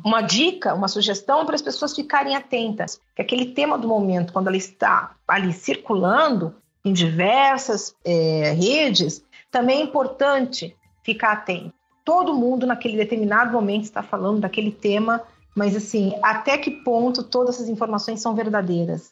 uma 0.04 0.20
dica, 0.20 0.74
uma 0.74 0.86
sugestão 0.86 1.44
para 1.44 1.56
as 1.56 1.62
pessoas 1.62 1.94
ficarem 1.94 2.36
atentas. 2.36 3.00
Que 3.16 3.22
aquele 3.22 3.46
tema 3.46 3.76
do 3.76 3.88
momento, 3.88 4.32
quando 4.32 4.46
ela 4.46 4.56
está 4.56 5.16
ali 5.26 5.52
circulando 5.52 6.54
em 6.84 6.92
diversas 6.92 7.92
é, 8.04 8.52
redes, 8.52 9.24
também 9.50 9.80
é 9.80 9.82
importante 9.82 10.76
ficar 11.02 11.32
atento 11.32 11.77
todo 12.08 12.32
mundo 12.32 12.66
naquele 12.66 12.96
determinado 12.96 13.52
momento 13.52 13.82
está 13.82 14.02
falando 14.02 14.40
daquele 14.40 14.72
tema, 14.72 15.22
mas 15.54 15.76
assim, 15.76 16.14
até 16.22 16.56
que 16.56 16.70
ponto 16.70 17.22
todas 17.22 17.56
essas 17.56 17.68
informações 17.68 18.18
são 18.18 18.34
verdadeiras? 18.34 19.10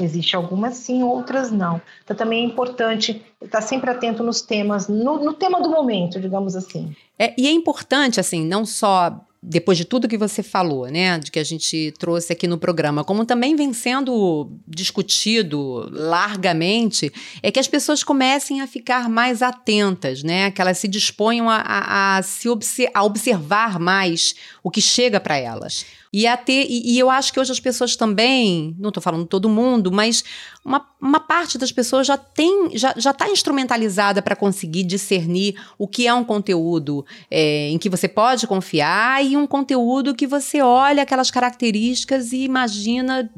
Existe 0.00 0.36
algumas 0.36 0.74
sim, 0.74 1.02
outras 1.02 1.50
não. 1.50 1.82
Então 2.04 2.16
também 2.16 2.44
é 2.44 2.46
importante 2.46 3.20
estar 3.42 3.60
sempre 3.60 3.90
atento 3.90 4.22
nos 4.22 4.42
temas, 4.42 4.86
no, 4.86 5.24
no 5.24 5.32
tema 5.32 5.60
do 5.60 5.68
momento, 5.68 6.20
digamos 6.20 6.54
assim. 6.54 6.94
É, 7.18 7.34
e 7.36 7.48
é 7.48 7.50
importante, 7.50 8.20
assim, 8.20 8.46
não 8.46 8.64
só 8.64 9.20
depois 9.42 9.78
de 9.78 9.86
tudo 9.86 10.08
que 10.08 10.18
você 10.18 10.42
falou, 10.42 10.86
né, 10.88 11.18
de 11.18 11.30
que 11.30 11.38
a 11.38 11.44
gente 11.44 11.94
trouxe 11.98 12.32
aqui 12.32 12.46
no 12.46 12.58
programa, 12.58 13.02
como 13.02 13.24
também 13.24 13.56
vem 13.56 13.72
sendo 13.72 14.50
discutido 14.68 15.88
largamente, 15.90 17.10
é 17.42 17.50
que 17.50 17.58
as 17.58 17.66
pessoas 17.66 18.04
comecem 18.04 18.60
a 18.60 18.66
ficar 18.66 19.08
mais 19.08 19.40
atentas, 19.40 20.22
né, 20.22 20.50
que 20.50 20.60
elas 20.60 20.76
se 20.76 20.86
disponham 20.86 21.48
a, 21.48 21.56
a, 21.56 22.18
a 22.18 22.22
se 22.22 22.48
obse 22.48 22.88
a 22.92 23.02
observar 23.02 23.78
mais 23.78 24.34
o 24.62 24.70
que 24.70 24.82
chega 24.82 25.18
para 25.18 25.38
elas. 25.38 25.86
E, 26.12 26.26
a 26.26 26.36
ter, 26.36 26.66
e, 26.68 26.94
e, 26.94 26.98
eu 26.98 27.08
acho 27.08 27.32
que 27.32 27.38
hoje 27.38 27.52
as 27.52 27.60
pessoas 27.60 27.94
também, 27.94 28.74
não 28.78 28.88
estou 28.88 29.02
falando 29.02 29.26
todo 29.26 29.48
mundo, 29.48 29.92
mas 29.92 30.24
uma, 30.64 30.84
uma 31.00 31.20
parte 31.20 31.56
das 31.56 31.70
pessoas 31.70 32.06
já 32.06 32.16
tem, 32.16 32.76
já 32.76 32.92
está 32.96 33.28
instrumentalizada 33.30 34.20
para 34.20 34.34
conseguir 34.34 34.82
discernir 34.82 35.54
o 35.78 35.86
que 35.86 36.08
é 36.08 36.14
um 36.14 36.24
conteúdo 36.24 37.06
é, 37.30 37.68
em 37.68 37.78
que 37.78 37.88
você 37.88 38.08
pode 38.08 38.46
confiar 38.48 39.24
e 39.24 39.36
um 39.36 39.46
conteúdo 39.46 40.14
que 40.14 40.26
você 40.26 40.60
olha 40.60 41.04
aquelas 41.04 41.30
características 41.30 42.32
e 42.32 42.42
imagina 42.42 43.30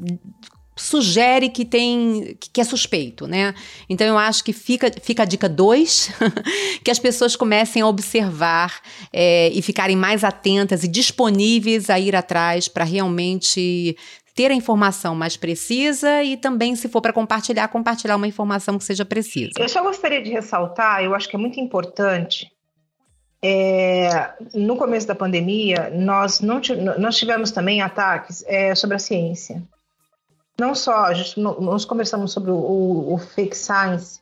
sugere 0.75 1.49
que 1.49 1.63
tem 1.63 2.35
que 2.39 2.59
é 2.59 2.63
suspeito, 2.63 3.27
né? 3.27 3.53
Então 3.89 4.05
eu 4.07 4.17
acho 4.17 4.43
que 4.43 4.53
fica, 4.53 4.91
fica 5.01 5.23
a 5.23 5.25
dica 5.25 5.47
2, 5.47 6.11
que 6.83 6.89
as 6.89 6.99
pessoas 6.99 7.35
comecem 7.35 7.81
a 7.81 7.87
observar 7.87 8.81
é, 9.11 9.49
e 9.49 9.61
ficarem 9.61 9.95
mais 9.95 10.23
atentas 10.23 10.83
e 10.83 10.87
disponíveis 10.87 11.89
a 11.89 11.99
ir 11.99 12.15
atrás 12.15 12.67
para 12.67 12.83
realmente 12.83 13.95
ter 14.35 14.49
a 14.49 14.53
informação 14.53 15.13
mais 15.13 15.37
precisa 15.37 16.23
e 16.23 16.35
também, 16.37 16.75
se 16.75 16.89
for 16.89 17.01
para 17.01 17.13
compartilhar, 17.13 17.67
compartilhar 17.67 18.15
uma 18.15 18.27
informação 18.27 18.79
que 18.79 18.83
seja 18.83 19.05
precisa. 19.05 19.51
Eu 19.59 19.69
só 19.69 19.83
gostaria 19.83 20.23
de 20.23 20.31
ressaltar, 20.31 21.03
eu 21.03 21.13
acho 21.13 21.29
que 21.29 21.35
é 21.35 21.39
muito 21.39 21.59
importante. 21.59 22.51
É, 23.45 24.31
no 24.55 24.75
começo 24.75 25.05
da 25.05 25.13
pandemia, 25.13 25.91
nós, 25.93 26.39
não, 26.39 26.61
nós 26.97 27.17
tivemos 27.17 27.51
também 27.51 27.81
ataques 27.81 28.43
é, 28.47 28.73
sobre 28.73 28.95
a 28.95 28.99
ciência 28.99 29.61
não 30.59 30.75
só, 30.75 31.05
a 31.05 31.13
gente, 31.13 31.39
nós 31.39 31.83
conversamos 31.85 32.31
sobre 32.31 32.51
o, 32.51 33.13
o, 33.13 33.17
fake 33.17 33.57
science, 33.57 34.21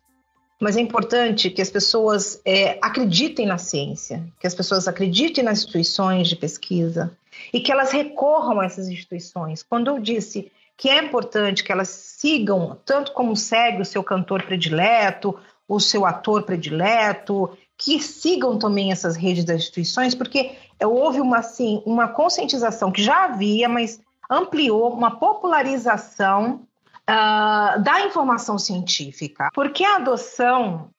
mas 0.60 0.78
é 0.78 0.82
importante 0.82 1.50
que 1.50 1.62
as 1.62 1.70
pessoas 1.70 2.40
é, 2.46 2.78
acreditem 2.82 3.46
na 3.46 3.58
ciência, 3.58 4.24
que 4.40 4.48
as 4.48 4.56
pessoas 4.56 4.88
acreditem 4.88 5.44
nas 5.44 5.60
instituições 5.60 6.28
de 6.28 6.36
pesquisa 6.36 7.12
e 7.52 7.60
que 7.60 7.72
elas 7.72 7.92
recorram 7.92 8.60
a 8.60 8.66
essas 8.66 8.88
instituições. 8.88 9.64
Quando 9.64 9.90
eu 9.90 10.00
disse 10.00 10.52
que 10.78 10.90
é 10.90 11.04
importante 11.04 11.64
que 11.64 11.72
elas 11.72 11.90
sigam, 11.90 12.78
tanto 12.86 13.12
como 13.12 13.36
segue 13.36 13.82
o 13.82 13.86
seu 13.86 14.04
cantor 14.04 14.44
predileto, 14.44 15.38
o 15.68 15.80
seu 15.80 16.06
ator 16.06 16.44
predileto, 16.44 17.58
que 17.78 18.00
sigam 18.00 18.58
também 18.58 18.92
essas 18.92 19.16
redes 19.16 19.44
das 19.44 19.58
instituições, 19.58 20.14
porque 20.14 20.52
houve 20.80 21.20
uma, 21.20 21.40
assim, 21.40 21.82
uma 21.86 22.08
conscientização 22.08 22.92
que 22.92 23.04
já 23.04 23.26
havia, 23.26 23.68
mas 23.68 24.00
ampliou 24.32 24.94
uma 24.94 25.20
popularização 25.20 26.66
uh, 27.02 27.82
da 27.82 28.06
informação 28.06 28.58
científica, 28.58 29.50
porque 29.54 29.84
a 29.84 29.98
adoção 29.98 30.90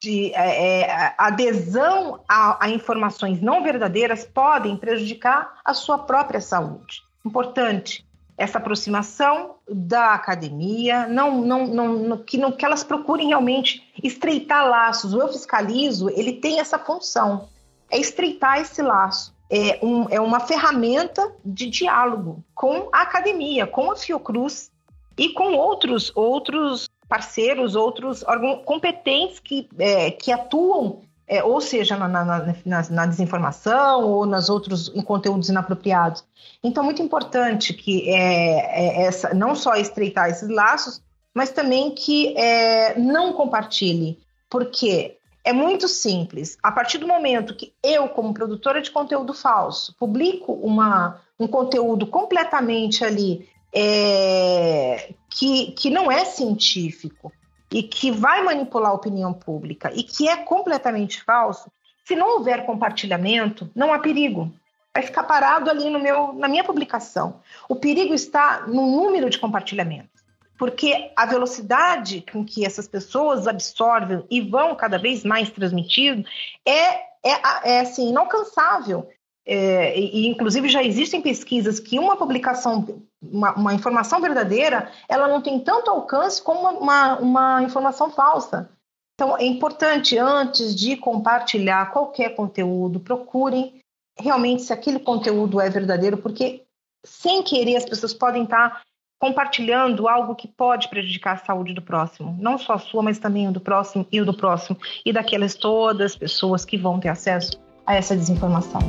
de 0.00 0.32
é, 0.34 0.82
é, 0.82 1.14
adesão 1.18 2.20
a, 2.28 2.64
a, 2.66 2.68
informações 2.68 3.40
não 3.40 3.62
verdadeiras 3.62 4.24
podem 4.24 4.76
prejudicar 4.76 5.58
a 5.64 5.74
sua 5.74 5.98
própria 5.98 6.40
saúde. 6.40 7.02
Importante 7.24 8.06
essa 8.38 8.58
aproximação 8.58 9.56
da 9.66 10.12
academia, 10.12 11.06
não, 11.06 11.40
não, 11.40 11.66
não, 11.66 12.18
que, 12.18 12.36
não, 12.36 12.52
que 12.52 12.64
elas 12.64 12.84
procurem 12.84 13.28
realmente 13.28 13.82
estreitar 14.02 14.68
laços. 14.68 15.14
O 15.14 15.20
Eu 15.20 15.28
Fiscalizo, 15.28 16.10
ele 16.10 16.34
tem 16.34 16.60
essa 16.60 16.78
função, 16.78 17.48
é 17.90 17.98
estreitar 17.98 18.60
esse 18.60 18.82
laço. 18.82 19.35
É, 19.48 19.78
um, 19.82 20.08
é 20.10 20.20
uma 20.20 20.40
ferramenta 20.40 21.32
de 21.44 21.70
diálogo 21.70 22.44
com 22.54 22.88
a 22.92 23.02
academia, 23.02 23.66
com 23.66 23.92
a 23.92 23.96
Fiocruz 23.96 24.70
e 25.16 25.28
com 25.30 25.54
outros, 25.54 26.10
outros 26.14 26.88
parceiros, 27.08 27.76
outros 27.76 28.24
competentes 28.64 29.38
que, 29.38 29.68
é, 29.78 30.10
que 30.10 30.32
atuam 30.32 31.02
é, 31.28 31.42
ou 31.42 31.60
seja, 31.60 31.96
na, 31.96 32.06
na, 32.06 32.24
na, 32.24 32.90
na, 32.90 33.06
desinformação 33.06 34.04
ou 34.04 34.24
nos 34.24 34.48
outros 34.48 34.92
em 34.94 35.02
conteúdos 35.02 35.48
inapropriados. 35.48 36.24
Então, 36.62 36.84
muito 36.84 37.02
importante 37.02 37.74
que 37.74 38.08
é, 38.08 39.02
é 39.02 39.06
essa, 39.06 39.34
não 39.34 39.54
só 39.54 39.74
estreitar 39.74 40.30
esses 40.30 40.48
laços, 40.48 41.02
mas 41.34 41.50
também 41.50 41.90
que 41.90 42.36
é, 42.38 42.96
não 42.98 43.32
compartilhe, 43.32 44.18
porque 44.48 45.16
é 45.46 45.52
muito 45.52 45.88
simples. 45.88 46.58
A 46.62 46.70
partir 46.70 46.98
do 46.98 47.06
momento 47.06 47.54
que 47.54 47.72
eu, 47.82 48.08
como 48.08 48.34
produtora 48.34 48.82
de 48.82 48.90
conteúdo 48.90 49.32
falso, 49.32 49.94
publico 49.98 50.52
uma, 50.52 51.20
um 51.40 51.46
conteúdo 51.46 52.06
completamente 52.06 53.04
ali 53.04 53.48
é, 53.72 55.14
que, 55.30 55.72
que 55.72 55.88
não 55.88 56.10
é 56.10 56.24
científico, 56.24 57.32
e 57.70 57.82
que 57.82 58.10
vai 58.10 58.42
manipular 58.42 58.90
a 58.90 58.94
opinião 58.94 59.32
pública 59.32 59.90
e 59.94 60.02
que 60.02 60.28
é 60.28 60.36
completamente 60.36 61.22
falso, 61.22 61.70
se 62.04 62.14
não 62.14 62.36
houver 62.36 62.64
compartilhamento, 62.64 63.70
não 63.74 63.92
há 63.92 63.98
perigo. 63.98 64.52
Vai 64.94 65.02
ficar 65.02 65.24
parado 65.24 65.68
ali 65.68 65.90
no 65.90 65.98
meu, 65.98 66.32
na 66.32 66.48
minha 66.48 66.64
publicação. 66.64 67.40
O 67.68 67.76
perigo 67.76 68.14
está 68.14 68.64
no 68.66 68.86
número 68.86 69.28
de 69.28 69.38
compartilhamentos, 69.38 70.15
porque 70.58 71.10
a 71.14 71.26
velocidade 71.26 72.24
com 72.32 72.44
que 72.44 72.64
essas 72.64 72.88
pessoas 72.88 73.46
absorvem 73.46 74.24
e 74.30 74.40
vão 74.40 74.74
cada 74.74 74.98
vez 74.98 75.24
mais 75.24 75.50
transmitindo 75.50 76.26
é, 76.64 76.94
é, 77.22 77.40
é 77.64 77.80
assim, 77.80 78.10
inalcançável. 78.10 79.08
É, 79.48 79.96
e, 79.96 80.26
inclusive 80.26 80.68
já 80.68 80.82
existem 80.82 81.22
pesquisas 81.22 81.78
que 81.78 81.98
uma 82.00 82.16
publicação, 82.16 83.02
uma, 83.22 83.54
uma, 83.54 83.74
informação 83.74 84.20
verdadeira, 84.20 84.90
ela 85.08 85.28
não 85.28 85.40
tem 85.40 85.60
tanto 85.60 85.88
alcance 85.88 86.42
como 86.42 86.60
uma, 86.60 86.70
uma, 86.78 87.18
uma 87.18 87.62
informação 87.62 88.10
falsa. 88.10 88.68
Então 89.14 89.36
é 89.38 89.44
importante, 89.44 90.18
antes 90.18 90.74
de 90.74 90.96
compartilhar 90.96 91.92
qualquer 91.92 92.34
conteúdo, 92.34 92.98
procurem 92.98 93.80
realmente 94.18 94.62
se 94.62 94.72
aquele 94.72 94.98
conteúdo 94.98 95.60
é 95.60 95.70
verdadeiro, 95.70 96.18
porque 96.18 96.64
sem 97.04 97.42
querer 97.42 97.76
as 97.76 97.84
pessoas 97.84 98.12
podem 98.12 98.42
estar 98.42 98.82
compartilhando 99.18 100.08
algo 100.08 100.34
que 100.34 100.48
pode 100.48 100.88
prejudicar 100.88 101.34
a 101.34 101.44
saúde 101.44 101.72
do 101.72 101.82
próximo, 101.82 102.36
não 102.38 102.58
só 102.58 102.74
a 102.74 102.78
sua, 102.78 103.02
mas 103.02 103.18
também 103.18 103.48
o 103.48 103.52
do 103.52 103.60
próximo 103.60 104.06
e 104.12 104.20
o 104.20 104.24
do 104.24 104.34
próximo 104.34 104.78
e 105.04 105.12
daquelas 105.12 105.54
todas 105.54 106.16
pessoas 106.16 106.64
que 106.64 106.76
vão 106.76 107.00
ter 107.00 107.08
acesso 107.08 107.58
a 107.86 107.94
essa 107.94 108.16
desinformação. 108.16 108.80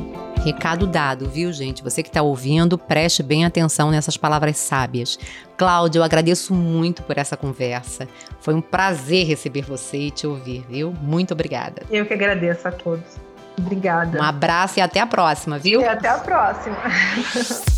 Recado 0.44 0.86
dado, 0.86 1.28
viu, 1.28 1.52
gente? 1.52 1.82
Você 1.82 2.02
que 2.02 2.08
está 2.08 2.20
ouvindo, 2.20 2.76
preste 2.76 3.22
bem 3.22 3.44
atenção 3.44 3.90
nessas 3.90 4.16
palavras 4.16 4.56
sábias. 4.56 5.18
Cláudia, 5.56 6.00
eu 6.00 6.02
agradeço 6.02 6.52
muito 6.52 7.02
por 7.02 7.16
essa 7.16 7.36
conversa. 7.36 8.08
Foi 8.40 8.54
um 8.54 8.60
prazer 8.60 9.26
receber 9.26 9.62
você 9.62 9.98
e 9.98 10.10
te 10.10 10.26
ouvir, 10.26 10.64
viu? 10.68 10.92
Muito 11.00 11.32
obrigada. 11.32 11.82
Eu 11.90 12.04
que 12.06 12.14
agradeço 12.14 12.66
a 12.66 12.72
todos. 12.72 13.16
Obrigada. 13.56 14.20
Um 14.20 14.22
abraço 14.22 14.78
e 14.78 14.82
até 14.82 15.00
a 15.00 15.06
próxima, 15.06 15.58
viu? 15.58 15.80
E 15.80 15.84
até 15.84 16.08
a 16.08 16.18
próxima. 16.18 16.76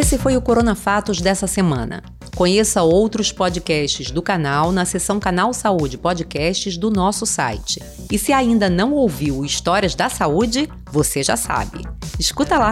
Esse 0.00 0.16
foi 0.16 0.34
o 0.34 0.40
Corona 0.40 0.74
Fatos 0.74 1.20
dessa 1.20 1.46
semana. 1.46 2.02
Conheça 2.34 2.82
outros 2.82 3.32
podcasts 3.32 4.10
do 4.10 4.22
canal 4.22 4.72
na 4.72 4.86
seção 4.86 5.20
Canal 5.20 5.52
Saúde 5.52 5.98
Podcasts 5.98 6.78
do 6.78 6.90
nosso 6.90 7.26
site. 7.26 7.82
E 8.10 8.18
se 8.18 8.32
ainda 8.32 8.70
não 8.70 8.94
ouviu 8.94 9.44
Histórias 9.44 9.94
da 9.94 10.08
Saúde, 10.08 10.70
você 10.90 11.22
já 11.22 11.36
sabe. 11.36 11.86
Escuta 12.18 12.56
lá! 12.56 12.70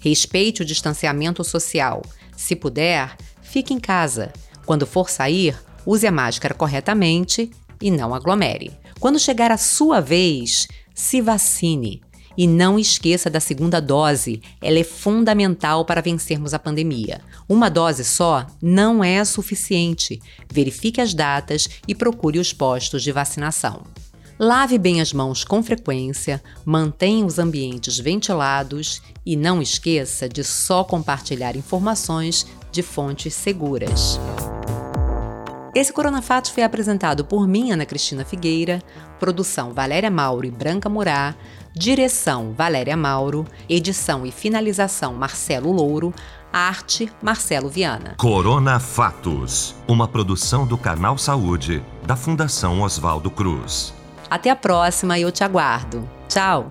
Respeite 0.00 0.62
o 0.62 0.64
distanciamento 0.64 1.44
social. 1.44 2.02
Se 2.36 2.56
puder, 2.56 3.16
fique 3.40 3.72
em 3.72 3.78
casa. 3.78 4.32
Quando 4.66 4.84
for 4.84 5.08
sair, 5.08 5.56
use 5.86 6.04
a 6.04 6.10
máscara 6.10 6.52
corretamente 6.52 7.48
e 7.80 7.92
não 7.92 8.12
aglomere. 8.12 8.72
Quando 8.98 9.20
chegar 9.20 9.52
a 9.52 9.56
sua 9.56 10.00
vez, 10.00 10.66
se 10.92 11.20
vacine. 11.20 12.02
E 12.36 12.46
não 12.46 12.78
esqueça 12.78 13.30
da 13.30 13.40
segunda 13.40 13.80
dose, 13.80 14.42
ela 14.60 14.78
é 14.78 14.84
fundamental 14.84 15.84
para 15.84 16.00
vencermos 16.00 16.52
a 16.52 16.58
pandemia. 16.58 17.20
Uma 17.48 17.68
dose 17.68 18.04
só 18.04 18.46
não 18.60 19.04
é 19.04 19.24
suficiente. 19.24 20.20
Verifique 20.52 21.00
as 21.00 21.14
datas 21.14 21.68
e 21.86 21.94
procure 21.94 22.38
os 22.38 22.52
postos 22.52 23.02
de 23.02 23.12
vacinação. 23.12 23.82
Lave 24.38 24.78
bem 24.78 25.00
as 25.00 25.12
mãos 25.12 25.44
com 25.44 25.62
frequência, 25.62 26.42
mantenha 26.64 27.24
os 27.24 27.38
ambientes 27.38 27.98
ventilados 28.00 29.00
e 29.24 29.36
não 29.36 29.62
esqueça 29.62 30.28
de 30.28 30.42
só 30.42 30.82
compartilhar 30.82 31.56
informações 31.56 32.44
de 32.72 32.82
fontes 32.82 33.32
seguras. 33.32 34.18
Esse 35.74 35.92
Corona 35.92 36.22
Fatos 36.22 36.52
foi 36.52 36.62
apresentado 36.62 37.24
por 37.24 37.48
mim, 37.48 37.72
Ana 37.72 37.84
Cristina 37.84 38.24
Figueira, 38.24 38.80
produção 39.18 39.72
Valéria 39.72 40.08
Mauro 40.08 40.46
e 40.46 40.50
Branca 40.50 40.88
Murá, 40.88 41.34
direção 41.74 42.52
Valéria 42.52 42.96
Mauro, 42.96 43.44
edição 43.68 44.24
e 44.24 44.30
finalização 44.30 45.14
Marcelo 45.14 45.72
Louro, 45.72 46.14
arte 46.52 47.10
Marcelo 47.20 47.68
Viana. 47.68 48.14
Corona 48.18 48.78
Fatos, 48.78 49.74
uma 49.88 50.06
produção 50.06 50.64
do 50.64 50.78
Canal 50.78 51.18
Saúde, 51.18 51.82
da 52.04 52.14
Fundação 52.14 52.80
Oswaldo 52.80 53.28
Cruz. 53.28 53.92
Até 54.30 54.50
a 54.50 54.56
próxima 54.56 55.18
e 55.18 55.22
eu 55.22 55.32
te 55.32 55.42
aguardo. 55.42 56.08
Tchau! 56.28 56.70